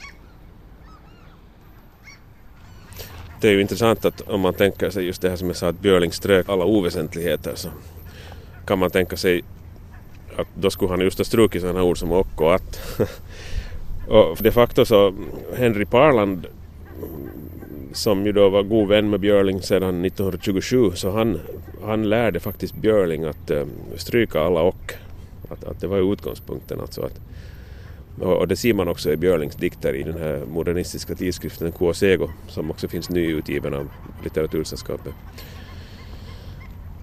[3.40, 5.68] Det är ju intressant att om man tänker sig just det här som jag sa
[5.68, 7.68] att Björling strök alla oväsentligheter så
[8.66, 9.42] kan man tänka sig
[10.36, 13.00] att då skulle han just ha strukit sådana ord som och och att.
[14.08, 15.14] och de facto så
[15.56, 16.46] Henry Parland
[17.92, 21.40] som ju då var god vän med Björling sedan 1927 så han,
[21.84, 23.64] han lärde faktiskt Björling att uh,
[23.96, 24.94] stryka alla och
[25.48, 26.80] att, att det var ju utgångspunkten.
[26.80, 27.20] Alltså att,
[28.20, 32.70] och det ser man också i Björlings dikter i den här modernistiska tidskriften Kuosego som
[32.70, 33.88] också finns nyutgiven av
[34.24, 35.14] Litteratursällskapet.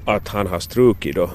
[0.05, 1.29] Att han har strukit då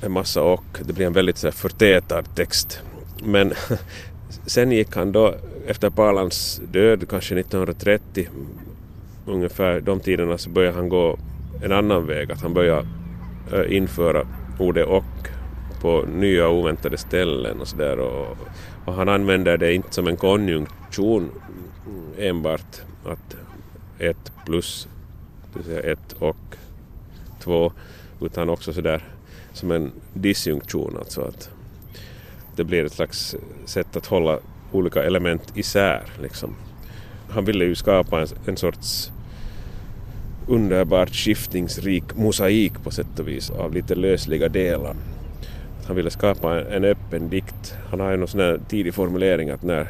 [0.00, 2.82] en massa och det blir en väldigt så förtätad text.
[3.24, 3.52] Men
[4.46, 5.34] sen gick han då
[5.66, 8.28] efter Palans död, kanske 1930,
[9.26, 11.18] ungefär de tiderna så började han gå
[11.62, 12.32] en annan väg.
[12.32, 12.88] Att han började
[13.52, 14.26] eh, införa
[14.58, 15.04] ordet och
[15.80, 17.98] på nya oväntade ställen och sådär.
[17.98, 18.36] Och,
[18.84, 21.30] och, han använder det inte som en konjunktion
[22.18, 23.36] enbart att
[23.98, 24.88] ett plus,
[25.52, 26.56] det vill säga ett och
[27.40, 27.72] två,
[28.20, 29.02] utan också sådär
[29.58, 31.50] som en disjunktion, alltså att
[32.56, 34.38] det blir ett slags sätt att hålla
[34.72, 36.02] olika element isär.
[36.22, 36.54] Liksom.
[37.30, 39.10] Han ville ju skapa en, en sorts
[40.46, 44.94] underbart skiftningsrik mosaik på sätt och vis av lite lösliga delar
[45.88, 47.76] han ville skapa en öppen dikt.
[47.90, 49.88] Han har ju någon sån här tidig formulering att när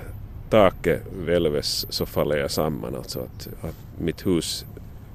[0.50, 2.94] taket välves så faller jag samman.
[2.94, 4.66] Alltså att, att mitt hus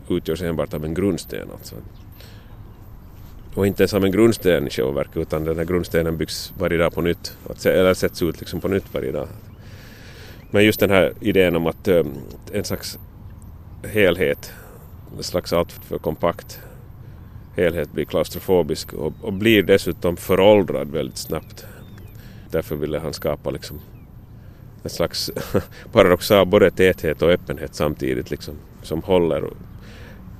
[0.09, 1.47] utgörs enbart av en grundsten.
[1.51, 1.75] Alltså.
[3.55, 6.77] Och inte ens av en grundsten i själva verket utan den här grundstenen byggs varje
[6.77, 7.37] dag på nytt.
[7.49, 9.27] Att, eller sätts ut liksom på nytt varje dag.
[10.51, 12.13] Men just den här idén om att um,
[12.51, 12.99] en slags
[13.83, 14.53] helhet,
[15.17, 16.59] en slags allt för kompakt
[17.55, 21.65] helhet blir klaustrofobisk och, och blir dessutom föråldrad väldigt snabbt.
[22.51, 23.79] Därför ville han skapa liksom
[24.83, 25.31] en slags
[25.91, 29.49] paradoxal både täthet och öppenhet samtidigt liksom, som håller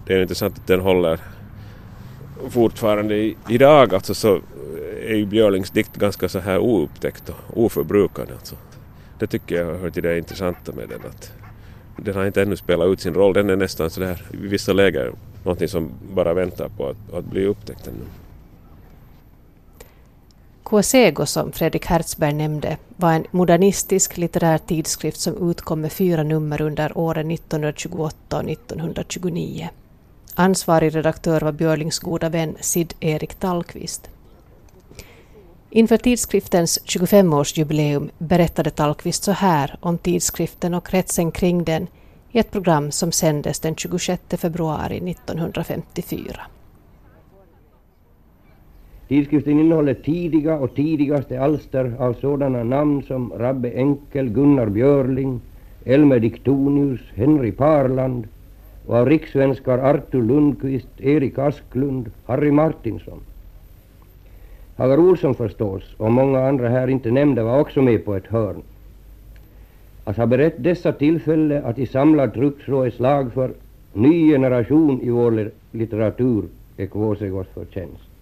[0.06, 1.20] det är intressant att den håller
[2.50, 4.40] fortfarande idag alltså så
[5.08, 8.56] är ju Björlings dikt ganska så här oupptäckt och oförbrukad alltså.
[9.20, 11.32] Det tycker jag hör till det intressanta med den att
[11.98, 13.34] den har inte ännu spelat ut sin roll.
[13.34, 15.12] Den är nästan så där i vissa läger
[15.44, 18.06] någonting som bara väntar på att, att bli upptäckt ännu.
[20.66, 26.62] Quasego som Fredrik Hertzberg nämnde var en modernistisk litterär tidskrift som utkom med fyra nummer
[26.62, 29.70] under åren 1928 och 1929.
[30.36, 34.10] Ansvarig redaktör var Björlings goda vän Sid Erik Tallqvist.
[35.70, 41.88] Inför tidskriftens 25-årsjubileum berättade Tallqvist så här om tidskriften och kretsen kring den
[42.32, 46.42] i ett program som sändes den 26 februari 1954.
[49.08, 55.42] Tidskriften innehåller tidiga och tidigaste alster av sådana namn som Rabbe Enkel, Gunnar Björling,
[55.86, 58.28] Elmer Diktonius, Henry Parland
[58.86, 63.20] och av rikssvenskar Artur Lundqvist, Erik Asklund, Harry Martinsson.
[64.76, 68.62] Hagar Olsson förstås och många andra här inte nämnda var också med på ett hörn.
[70.04, 73.52] Att ha berett dessa tillfälle att i samlad trupp slå ett slag för
[73.94, 76.44] ny generation i vår litteratur
[76.78, 78.13] är Kvåsegårds förtjänst.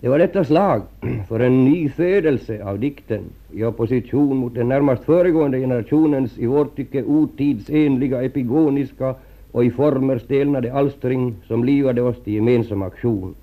[0.00, 0.82] Det var detta slag
[1.28, 7.02] för en nyfödelse av dikten i opposition mot den närmast föregående generationens i vårt tycke
[7.02, 9.14] otidsenliga, epigoniska
[9.52, 13.34] och i former stelnade alstring som livade oss till gemensam aktion.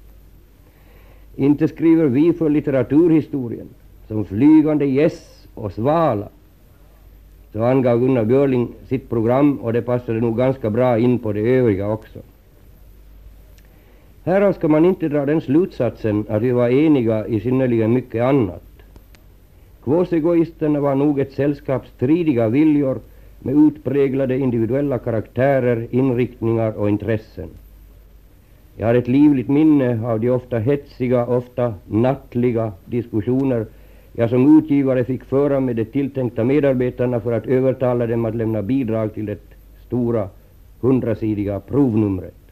[1.35, 3.67] Inte skriver vi för litteraturhistorien
[4.07, 6.27] som flygande gäss och svala.
[7.53, 11.41] Så angav Gunnar Björling sitt program och det passade nog ganska bra in på det
[11.41, 12.19] övriga också.
[14.27, 18.63] Härav ska man inte dra den slutsatsen att vi var eniga i synnerligen mycket annat.
[19.83, 22.99] Kvåsegoisterna var nog ett sällskap stridiga viljor
[23.39, 27.49] med utpräglade individuella karaktärer, inriktningar och intressen.
[28.77, 33.65] Jag har ett livligt minne av de ofta hetsiga, ofta nattliga diskussioner
[34.13, 38.61] jag som utgivare fick föra med de tilltänkta medarbetarna för att övertala dem att lämna
[38.61, 39.39] bidrag till det
[39.85, 40.29] stora
[40.81, 42.46] hundrasidiga provnumret.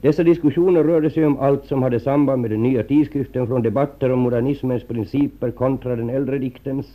[0.00, 4.10] Dessa diskussioner rörde sig om allt som hade samband med den nya tidskriften från debatter
[4.12, 6.86] om modernismens principer kontra den äldre diktens,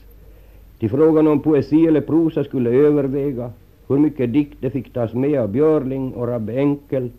[0.80, 3.52] till frågan om poesi eller prosa skulle överväga,
[3.88, 7.10] hur mycket dikt det fick tas med av Björling och Rabbe Enkel,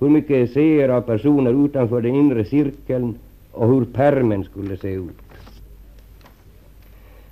[0.00, 3.14] hur mycket essäer av personer utanför den inre cirkeln
[3.52, 5.22] och hur permen skulle se ut.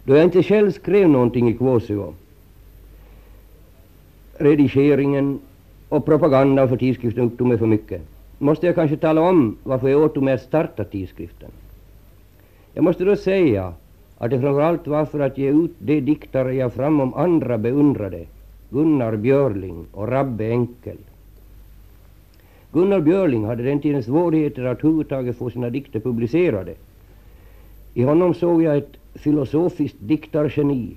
[0.04, 2.14] Då jag inte själv skrev någonting i Kvåsio,
[4.38, 5.38] redigeringen
[5.92, 8.02] och propagandan för tidskriften upptog mig för mycket.
[8.38, 11.50] Måste jag kanske tala om varför jag åtog mig att starta tidskriften.
[12.74, 13.72] Jag måste då säga
[14.18, 18.24] att det framförallt var för att ge ut de diktare jag framom andra beundrade,
[18.70, 20.96] Gunnar Björling och Rabbe Enkel.
[22.72, 26.74] Gunnar Björling hade den tiden svårigheter att överhuvudtaget få sina dikter publicerade.
[27.94, 30.96] I honom såg jag ett filosofiskt diktargeni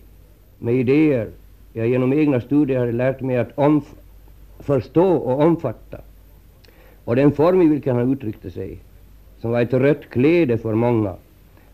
[0.60, 1.28] med idéer
[1.74, 3.94] jag genom egna studier hade lärt mig att omf
[4.60, 5.98] förstå och omfatta.
[7.06, 8.78] Och den form i vilken han uttryckte sig,
[9.42, 11.14] som var ett rött kläde för många,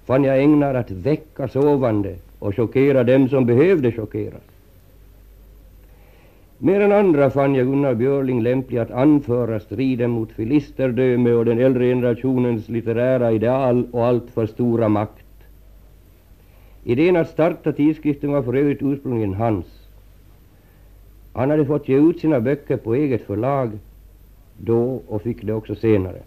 [0.05, 4.41] fann jag ägnad att väcka sovande och chockera dem som behövde chockeras.
[6.57, 11.59] Mer än andra fann jag Gunnar Björling lämplig att anföra striden mot filisterdöme och den
[11.59, 15.25] äldre generationens litterära ideal och alltför stora makt.
[16.83, 19.80] Idén att starta tidskriften var för övrigt ursprungligen hans.
[21.33, 23.79] Han hade fått ge ut sina böcker på eget förlag
[24.57, 26.21] då och fick det också senare.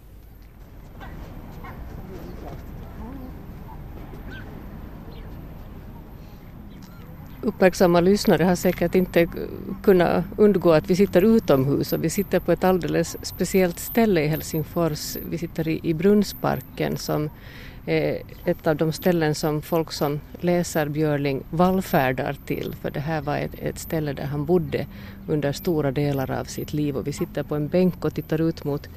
[7.45, 9.27] uppmärksamma lyssnare har säkert inte
[9.83, 14.27] kunnat undgå att vi sitter utomhus och vi sitter på ett alldeles speciellt ställe i
[14.27, 15.17] Helsingfors.
[15.29, 17.29] Vi sitter i, Brunnsparken som
[17.85, 23.21] är ett av de ställen som folk som läser Björling vallfärdar till för det här
[23.21, 24.85] var ett, ett ställe där han bodde
[25.27, 28.63] under stora delar av sitt liv och vi sitter på en bänk och tittar ut
[28.63, 28.89] mot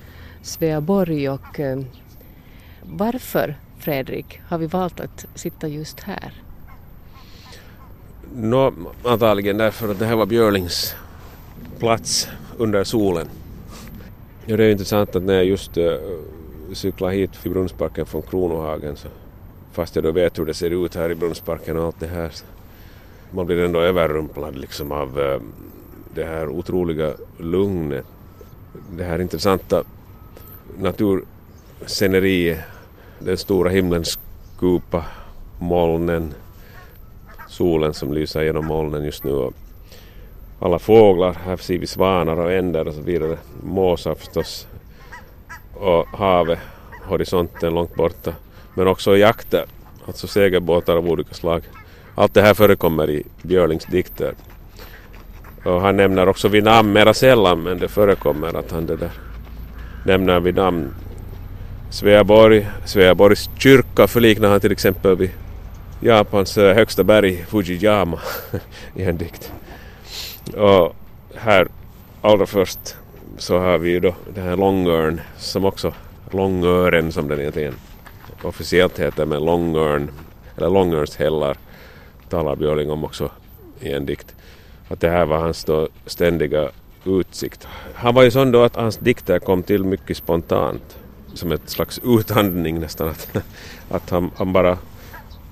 [0.43, 1.81] Sveaborg och eh,
[2.83, 6.33] varför Fredrik har vi valt att sitta just här?
[8.35, 8.73] Nå,
[9.05, 10.95] antagligen därför att det här var Björlings
[11.79, 13.29] plats under solen.
[14.47, 15.85] Ja, det är intressant att när jag just eh,
[16.77, 19.09] cykla hit till Brunnsparken från Kronohagen så
[19.73, 22.29] fast jag då vet hur det ser ut här i Brunnsparken och allt det här
[22.29, 22.45] så
[23.31, 25.41] man blir ändå överrumplad liksom av eh,
[26.15, 28.05] det här otroliga lugnet.
[28.97, 29.85] Det här intressanta
[30.79, 32.59] natursceneriet,
[33.19, 34.19] den stora himlens
[34.59, 35.05] kupa,
[35.61, 36.35] molnen,
[37.49, 39.33] solen som lyser genom molnen just nu.
[39.33, 39.55] och
[40.61, 41.33] alla fåglar.
[41.33, 43.39] Här ser vi svanar och änder och så vidare.
[43.63, 44.67] Måsar förstås.
[45.79, 46.59] Och havet,
[47.05, 48.33] horisonten långt borta.
[48.75, 49.65] Men också jakter,
[50.07, 51.63] alltså segelbåtar av olika slag.
[52.15, 54.35] Allt det här förekommer i Björlings dikter.
[55.65, 59.11] Och han nämner också vid namn, mera sällan, men det förekommer att han det där
[60.05, 60.95] nämner vid namn
[61.91, 65.31] Sveaborg, Sveaborgs kyrka förliknar han till exempel vid
[66.01, 68.21] Japans eh, högsta berg Fujiyama
[68.95, 69.53] i en dikt.
[70.57, 70.97] Och
[71.35, 71.69] här
[72.23, 72.97] allra först
[73.39, 75.95] så har vi ju då den här långörn som också
[76.31, 77.75] långören som den egentligen
[78.43, 80.11] officiellt heter men långörn
[80.57, 81.57] eller långörnshällar
[82.29, 83.31] talar Björling om också
[83.81, 84.35] i en dikt.
[84.89, 86.71] Att det här var hans då ständiga
[87.05, 87.69] utsikt.
[87.95, 90.99] Han var ju sån då att hans dikter kom till mycket spontant
[91.35, 93.09] som ett slags utandning nästan.
[93.09, 93.37] Att,
[93.91, 94.79] att han, han bara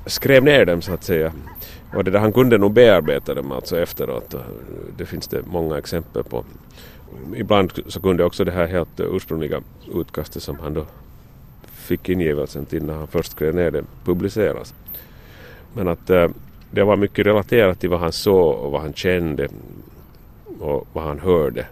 [0.06, 1.32] skrev ner dem så att säga.
[1.94, 4.34] Och det där, han kunde nog bearbeta dem alltså efteråt.
[4.96, 6.44] Det finns det många exempel på.
[7.36, 9.60] Ibland så kunde också det här helt ursprungliga
[9.94, 10.84] utkastet som han då
[11.72, 14.74] fick ingivelsen till när han först skrev ner det publiceras.
[15.74, 16.28] Men att äh,
[16.70, 19.48] det var mycket relaterat till vad han såg och vad han kände
[20.60, 21.66] och vad han hörde.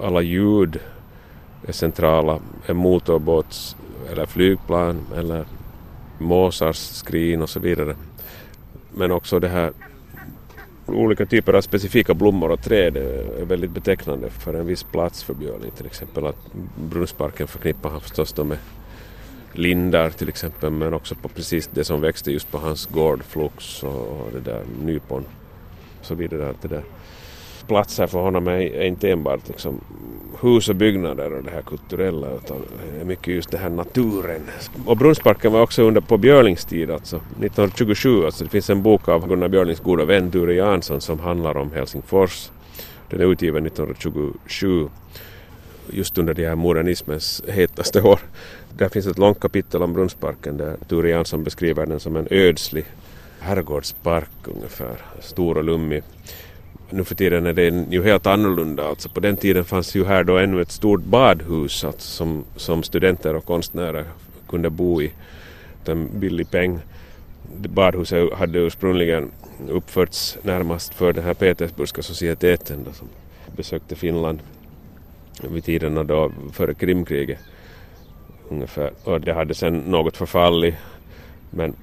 [0.00, 0.80] Alla ljud
[1.66, 2.38] är centrala.
[2.66, 3.76] En motorbåts
[4.10, 5.44] eller flygplan eller
[6.18, 7.96] måsars skrin och så vidare.
[8.94, 9.72] Men också det här
[10.86, 15.22] olika typer av specifika blommor och träd eh, är väldigt betecknande för en viss plats
[15.22, 15.70] för björling.
[15.70, 18.58] Till exempel att Brunnsparken förknippar han förstås då med
[19.52, 23.82] lindar till exempel men också på precis det som växte just på hans gård, flux
[23.82, 25.24] och det där nypon
[26.00, 26.54] och så vidare.
[26.62, 26.82] Det där
[27.66, 29.80] platser för honom är, är inte enbart liksom
[30.42, 32.56] hus och byggnader och det här kulturella utan
[32.94, 34.40] det är mycket just det här naturen.
[34.86, 39.08] Och Brunnsparken var också under på Björlings tid alltså 1927 alltså det finns en bok
[39.08, 42.50] av Gunnar Björlings goda vän Ture Jansson som handlar om Helsingfors.
[43.10, 44.88] Den är utgiven 1927
[45.90, 48.20] just under de här modernismens hetaste år.
[48.76, 52.84] Där finns ett långt kapitel om Brunnsparken där Ture Jansson beskriver den som en ödslig
[53.40, 56.02] herrgårdspark ungefär, stor och lummig
[56.92, 58.88] nu för tiden är det ju helt annorlunda.
[58.88, 62.82] Alltså på den tiden fanns ju här då ännu ett stort badhus alltså som, som
[62.82, 64.04] studenter och konstnärer
[64.48, 65.12] kunde bo i.
[65.84, 66.78] En billig peng.
[67.56, 69.30] Badhuset hade ursprungligen
[69.68, 73.08] uppförts närmast för den här Petersburgska societeten då, som
[73.56, 74.38] besökte Finland
[75.50, 77.38] vid tiderna då före Krimkriget
[78.48, 78.90] ungefär.
[79.04, 80.74] Och det hade sen något förfallit
[81.50, 81.74] men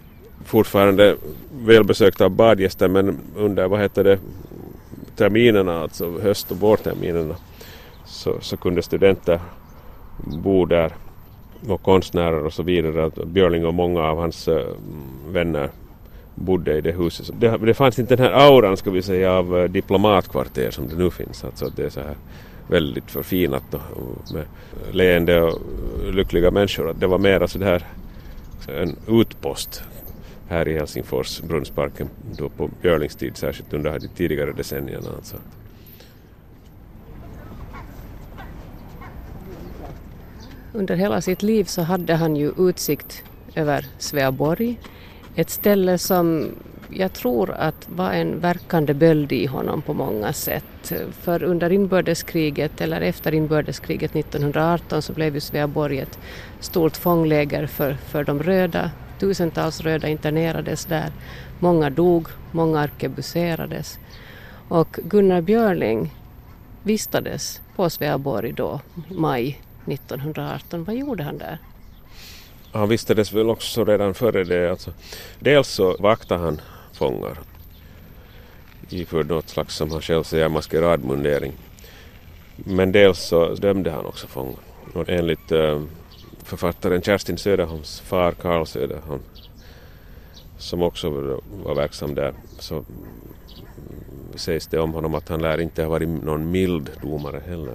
[0.45, 1.15] fortfarande
[1.51, 4.19] välbesökt av badgäster men under vad heter det
[5.19, 7.35] terminerna, alltså höst och vårterminerna,
[8.05, 9.39] så, så kunde studenter
[10.17, 10.93] bo där
[11.67, 13.11] och konstnärer och så vidare.
[13.25, 14.67] Björling och många av hans eh,
[15.27, 15.69] vänner
[16.35, 17.29] bodde i det huset.
[17.39, 20.95] Det, det fanns inte den här auran ska vi säga av eh, diplomatkvarter som det
[20.95, 21.43] nu finns.
[21.43, 22.15] Alltså det är så här
[22.67, 24.45] väldigt förfinat och med
[24.91, 25.59] leende och
[26.13, 26.95] lyckliga människor.
[26.99, 27.85] Det var mer alltså det här
[28.67, 29.83] en utpost
[30.49, 35.09] här i Helsingfors, Brunnsparken, då på Björlings tid, särskilt under de tidigare decennierna.
[35.15, 35.37] Alltså.
[40.73, 43.23] Under hela sitt liv så hade han ju utsikt
[43.55, 44.79] över Sveaborg,
[45.35, 46.51] ett ställe som
[46.89, 50.93] jag tror att var en verkande böld i honom på många sätt.
[51.11, 56.19] För under inbördeskriget, eller efter inbördeskriget 1918, så blev ju Sveaborg ett
[56.59, 61.11] stort fångläger för, för de röda Tusentals röda internerades där.
[61.59, 63.99] Många dog, många arkebuserades.
[64.67, 66.13] Och Gunnar Björling
[66.83, 70.83] vistades på Sveaborg då, maj 1918.
[70.83, 71.57] Vad gjorde han där?
[72.71, 74.71] Han vistades väl också redan före det.
[74.71, 74.93] Alltså,
[75.39, 76.61] dels så vaktade han
[76.93, 77.37] fångar
[78.89, 81.53] iförd något slags, som han själv säger, maskeradmundering.
[82.55, 84.59] Men dels så dömde han också fångar.
[84.93, 85.81] Och enligt äh,
[86.49, 89.21] författaren Kerstin Söderholms far Karl Söderholm
[90.57, 91.09] som också
[91.63, 92.83] var verksam där så
[94.35, 97.73] sägs det om honom att han lär inte ha varit någon mild domare heller.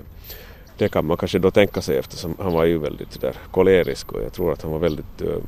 [0.78, 4.22] Det kan man kanske då tänka sig eftersom han var ju väldigt där kolerisk och
[4.22, 5.42] jag tror att han var väldigt ehm,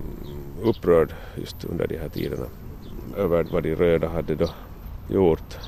[0.63, 2.47] upprörd just under de här tiderna
[3.17, 4.49] över vad de röda hade då
[5.11, 5.59] gjort,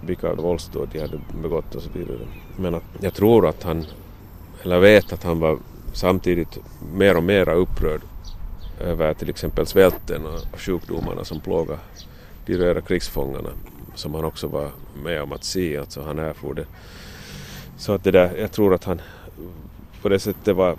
[0.00, 2.18] vilka våldsdåd de hade begått och så vidare.
[2.56, 3.86] Men att jag tror att han,
[4.62, 5.58] eller vet att han var
[5.92, 6.58] samtidigt
[6.94, 8.00] mer och mer upprörd
[8.80, 11.78] över till exempel svälten och sjukdomarna som plågar
[12.46, 13.50] de röda krigsfångarna
[13.94, 14.70] som han också var
[15.04, 16.66] med om att se, alltså han erfor det.
[17.76, 19.00] Så att det där, jag tror att han
[20.02, 20.76] på det sättet var,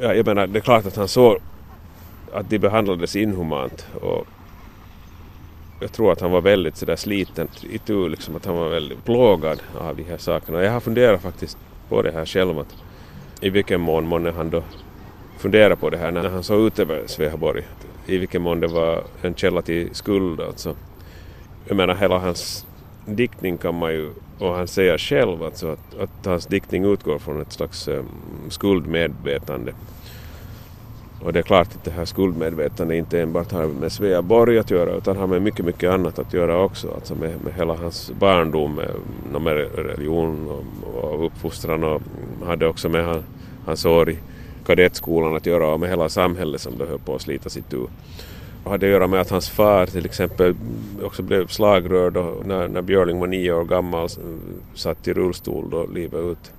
[0.00, 1.38] ja, jag menar det är klart att han såg
[2.32, 4.26] att de behandlades inhumant och
[5.80, 9.04] jag tror att han var väldigt sådär sliten i tur, liksom att han var väldigt
[9.04, 10.62] plågad av de här sakerna.
[10.62, 12.74] Jag har funderat faktiskt på det här själv, att
[13.40, 14.62] i vilken mån månne han då
[15.38, 17.62] funderade på det här när han såg ut över Sveaborg.
[18.06, 20.76] I vilken mån det var en källa till skuld alltså.
[21.64, 22.66] Jag menar hela hans
[23.06, 27.40] diktning kan man ju, och han säger själv alltså att, att hans diktning utgår från
[27.40, 28.06] ett slags um,
[28.48, 29.72] skuldmedvetande.
[31.20, 34.90] Och det är klart att det här skuldmedvetandet inte enbart har med Sveaborg att göra
[34.90, 36.92] utan har med mycket, mycket annat att göra också.
[36.94, 38.74] Alltså med, med hela hans barndom,
[39.32, 42.02] med, med religion och, och uppfostran och
[42.46, 43.24] hade också med han,
[43.66, 44.18] hans år i
[44.66, 47.88] kadettskolan att göra och med hela samhället som det höll på att slita sitt ur.
[48.64, 50.54] Och hade att göra med att hans far till exempel
[51.02, 54.08] också blev slagrörd och när, när Björling var nio år gammal
[54.74, 56.52] satt i rullstol då livet ut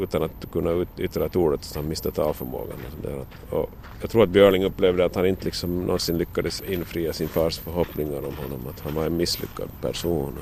[0.00, 2.76] utan att kunna yttra ett ord att han miste talförmågan.
[2.84, 3.70] Liksom och
[4.00, 8.18] jag tror att Björling upplevde att han inte liksom någonsin lyckades infria sin fars förhoppningar
[8.18, 10.32] om honom, att han var en misslyckad person.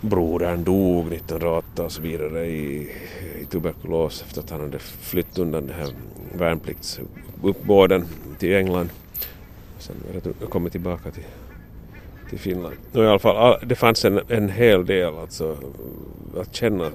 [0.00, 2.90] Brodern dog 1908 och så vidare i,
[3.40, 5.92] i tuberkulos efter att han hade flytt undan den här
[6.32, 8.06] värnpliktsuppbåden
[8.38, 8.90] till England.
[9.78, 9.96] Sen
[10.48, 11.24] kommit tillbaka till
[12.30, 12.76] till Finland.
[12.92, 15.56] No, i alla fall, det fanns en, en hel del alltså,
[16.40, 16.92] att känna eh,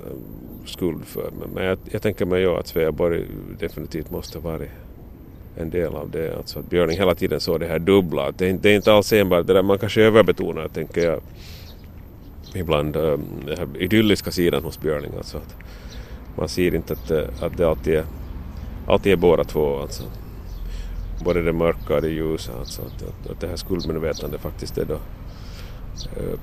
[0.66, 1.32] skuld för.
[1.54, 3.26] Men jag, jag tänker mig ju att Sveaborg
[3.60, 4.70] definitivt måste ha varit
[5.58, 6.38] en del av det.
[6.38, 8.32] Alltså att Björning hela tiden såg det här dubbla.
[8.32, 11.22] Det är, det är inte alls enbart det där man kanske överbetonar, tänker jag,
[12.56, 15.12] ibland eh, den här idylliska sidan hos Björning.
[15.18, 15.56] Alltså att
[16.36, 18.06] man ser inte att, eh, att det alltid är,
[18.88, 19.80] alltid är båda två.
[19.80, 20.04] Alltså.
[21.24, 22.52] Både det mörka och det ljusa.
[22.60, 24.98] Alltså att, att, att det här skuldmedvetandet faktiskt är då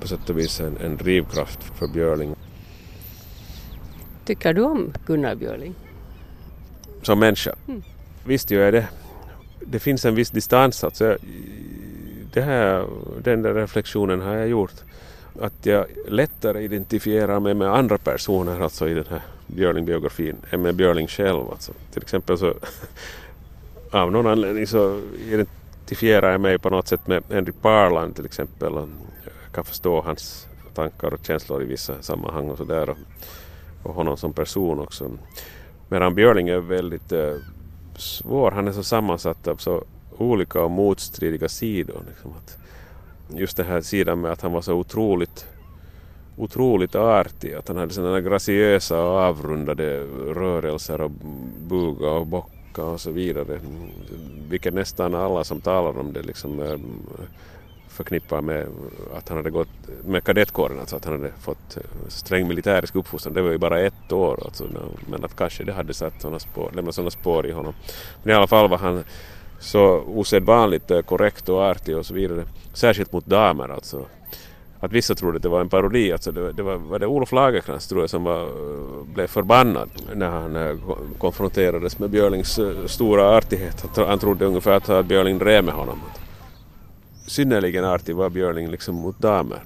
[0.01, 2.35] på sätt och vis en, en drivkraft för Björling.
[4.25, 5.75] Tycker du om Gunnar Björling?
[7.03, 7.55] Som människa?
[7.69, 7.83] Mm.
[8.25, 8.89] Visst gör jag det.
[9.61, 10.85] Det finns en viss distans.
[10.85, 11.17] Alltså,
[12.33, 12.87] det här,
[13.23, 14.75] den där reflektionen har jag gjort.
[15.41, 20.75] Att jag lättare identifierar mig med andra personer alltså i den här Björling-biografin än med
[20.75, 21.51] Björling själv.
[21.51, 21.73] Alltså.
[21.93, 22.55] Till exempel så
[23.91, 28.73] av någon anledning så identifierar jag mig på något sätt med Henry Parland till exempel.
[29.53, 32.95] Kan förstå hans tankar och känslor i vissa sammanhang och sådär
[33.83, 35.11] och honom som person också.
[35.89, 37.35] Medan Björling är väldigt eh,
[37.97, 39.85] svår, han är så sammansatt av så
[40.19, 42.03] olika och motstridiga sidor.
[42.09, 42.59] Liksom att
[43.39, 45.47] just den här sidan med att han var så otroligt
[46.37, 50.01] otroligt artig, att han hade sådana graciösa och avrundade
[50.35, 51.11] rörelser och
[51.69, 53.57] buga och bocka och så vidare.
[53.57, 53.91] Mm,
[54.49, 56.61] vilket nästan alla som talar om det liksom
[58.01, 58.67] förknippar med
[59.15, 59.69] att han hade gått
[60.05, 63.35] med kadettkåren, alltså att han hade fått eh, sträng militärisk uppfostran.
[63.35, 64.65] Det var ju bara ett år alltså,
[65.11, 67.75] men att kanske det hade satt såna spår, lämnat sådana spår i honom.
[68.23, 69.05] Men i alla fall var han
[69.59, 72.45] så osedvanligt eh, korrekt och artig och så vidare.
[72.75, 74.07] Särskilt mot damer alltså.
[74.81, 76.13] Att vissa trodde att det var en parodi.
[76.13, 79.91] Alltså det, det var, var det Olof Lagercrantz tror jag som var, eh, blev förbannad
[80.15, 80.81] när han
[81.19, 83.85] konfronterades med Björlings stora artighet.
[83.97, 85.99] Han trodde ungefär att Björling drev med honom
[87.31, 89.63] synnerligen artig var Björling liksom mot damer.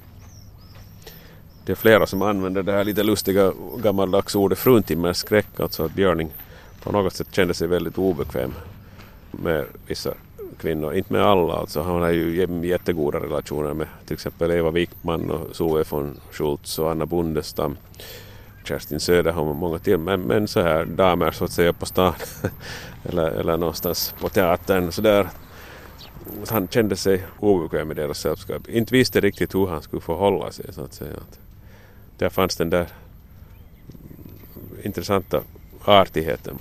[1.67, 6.31] Det är flera som använder det här lite lustiga gammaldags ordet fruntimmerskräck, alltså att Björling
[6.83, 8.55] på något sätt kände sig väldigt obekväm
[9.31, 10.15] med vissa
[10.59, 10.95] kvinnor.
[10.95, 15.57] Inte med alla, alltså han har ju jättegoda relationer med till exempel Eva Wickman och
[15.57, 17.77] Zoe von Schultz och Anna Bundestam.
[18.65, 22.13] Kerstin Söderholm och många till, men, men så här damer så att säga på stan
[23.05, 25.29] eller, eller någonstans på teatern så där
[26.49, 28.69] han kände sig obekväm i deras sällskap.
[28.69, 31.17] Inte visste riktigt hur han skulle förhålla sig så att säga.
[32.19, 32.89] Där fanns den där
[34.83, 35.41] intressanta
[35.85, 36.59] artigheten.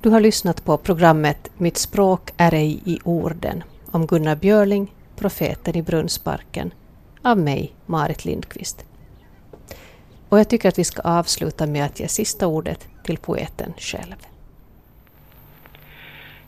[0.00, 5.76] Du har lyssnat på programmet Mitt språk är ej i orden om Gunnar Björling, profeten
[5.76, 6.74] i Brunnsparken,
[7.22, 8.84] av mig, Marit Lindqvist.
[10.28, 14.26] Och jag tycker att vi ska avsluta med att ge sista ordet till poeten själv.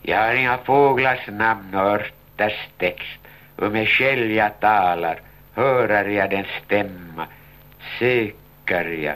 [0.07, 3.19] Jag har inga fåglars namn och örters text.
[3.55, 5.19] Och med själv jag talar,
[5.53, 7.25] hörer jag den stämma,
[7.99, 9.15] söker jag.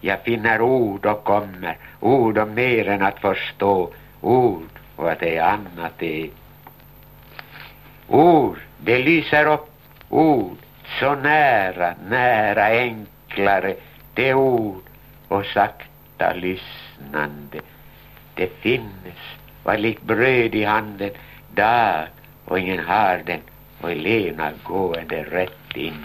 [0.00, 5.38] Jag finner ord och kommer, ord om mer än att förstå, ord och att det
[5.38, 6.30] annat är.
[8.08, 9.70] Ord, det lyser upp,
[10.08, 10.56] ord,
[11.00, 13.74] så nära, nära, enklare,
[14.14, 14.82] det ord
[15.28, 17.60] och sakta lyssnande.
[18.34, 19.37] Det finns
[19.68, 21.10] var lik bröd i handen
[21.54, 22.08] där
[22.44, 23.40] och ingen har den.
[23.80, 26.04] Och Elena gående rätt in.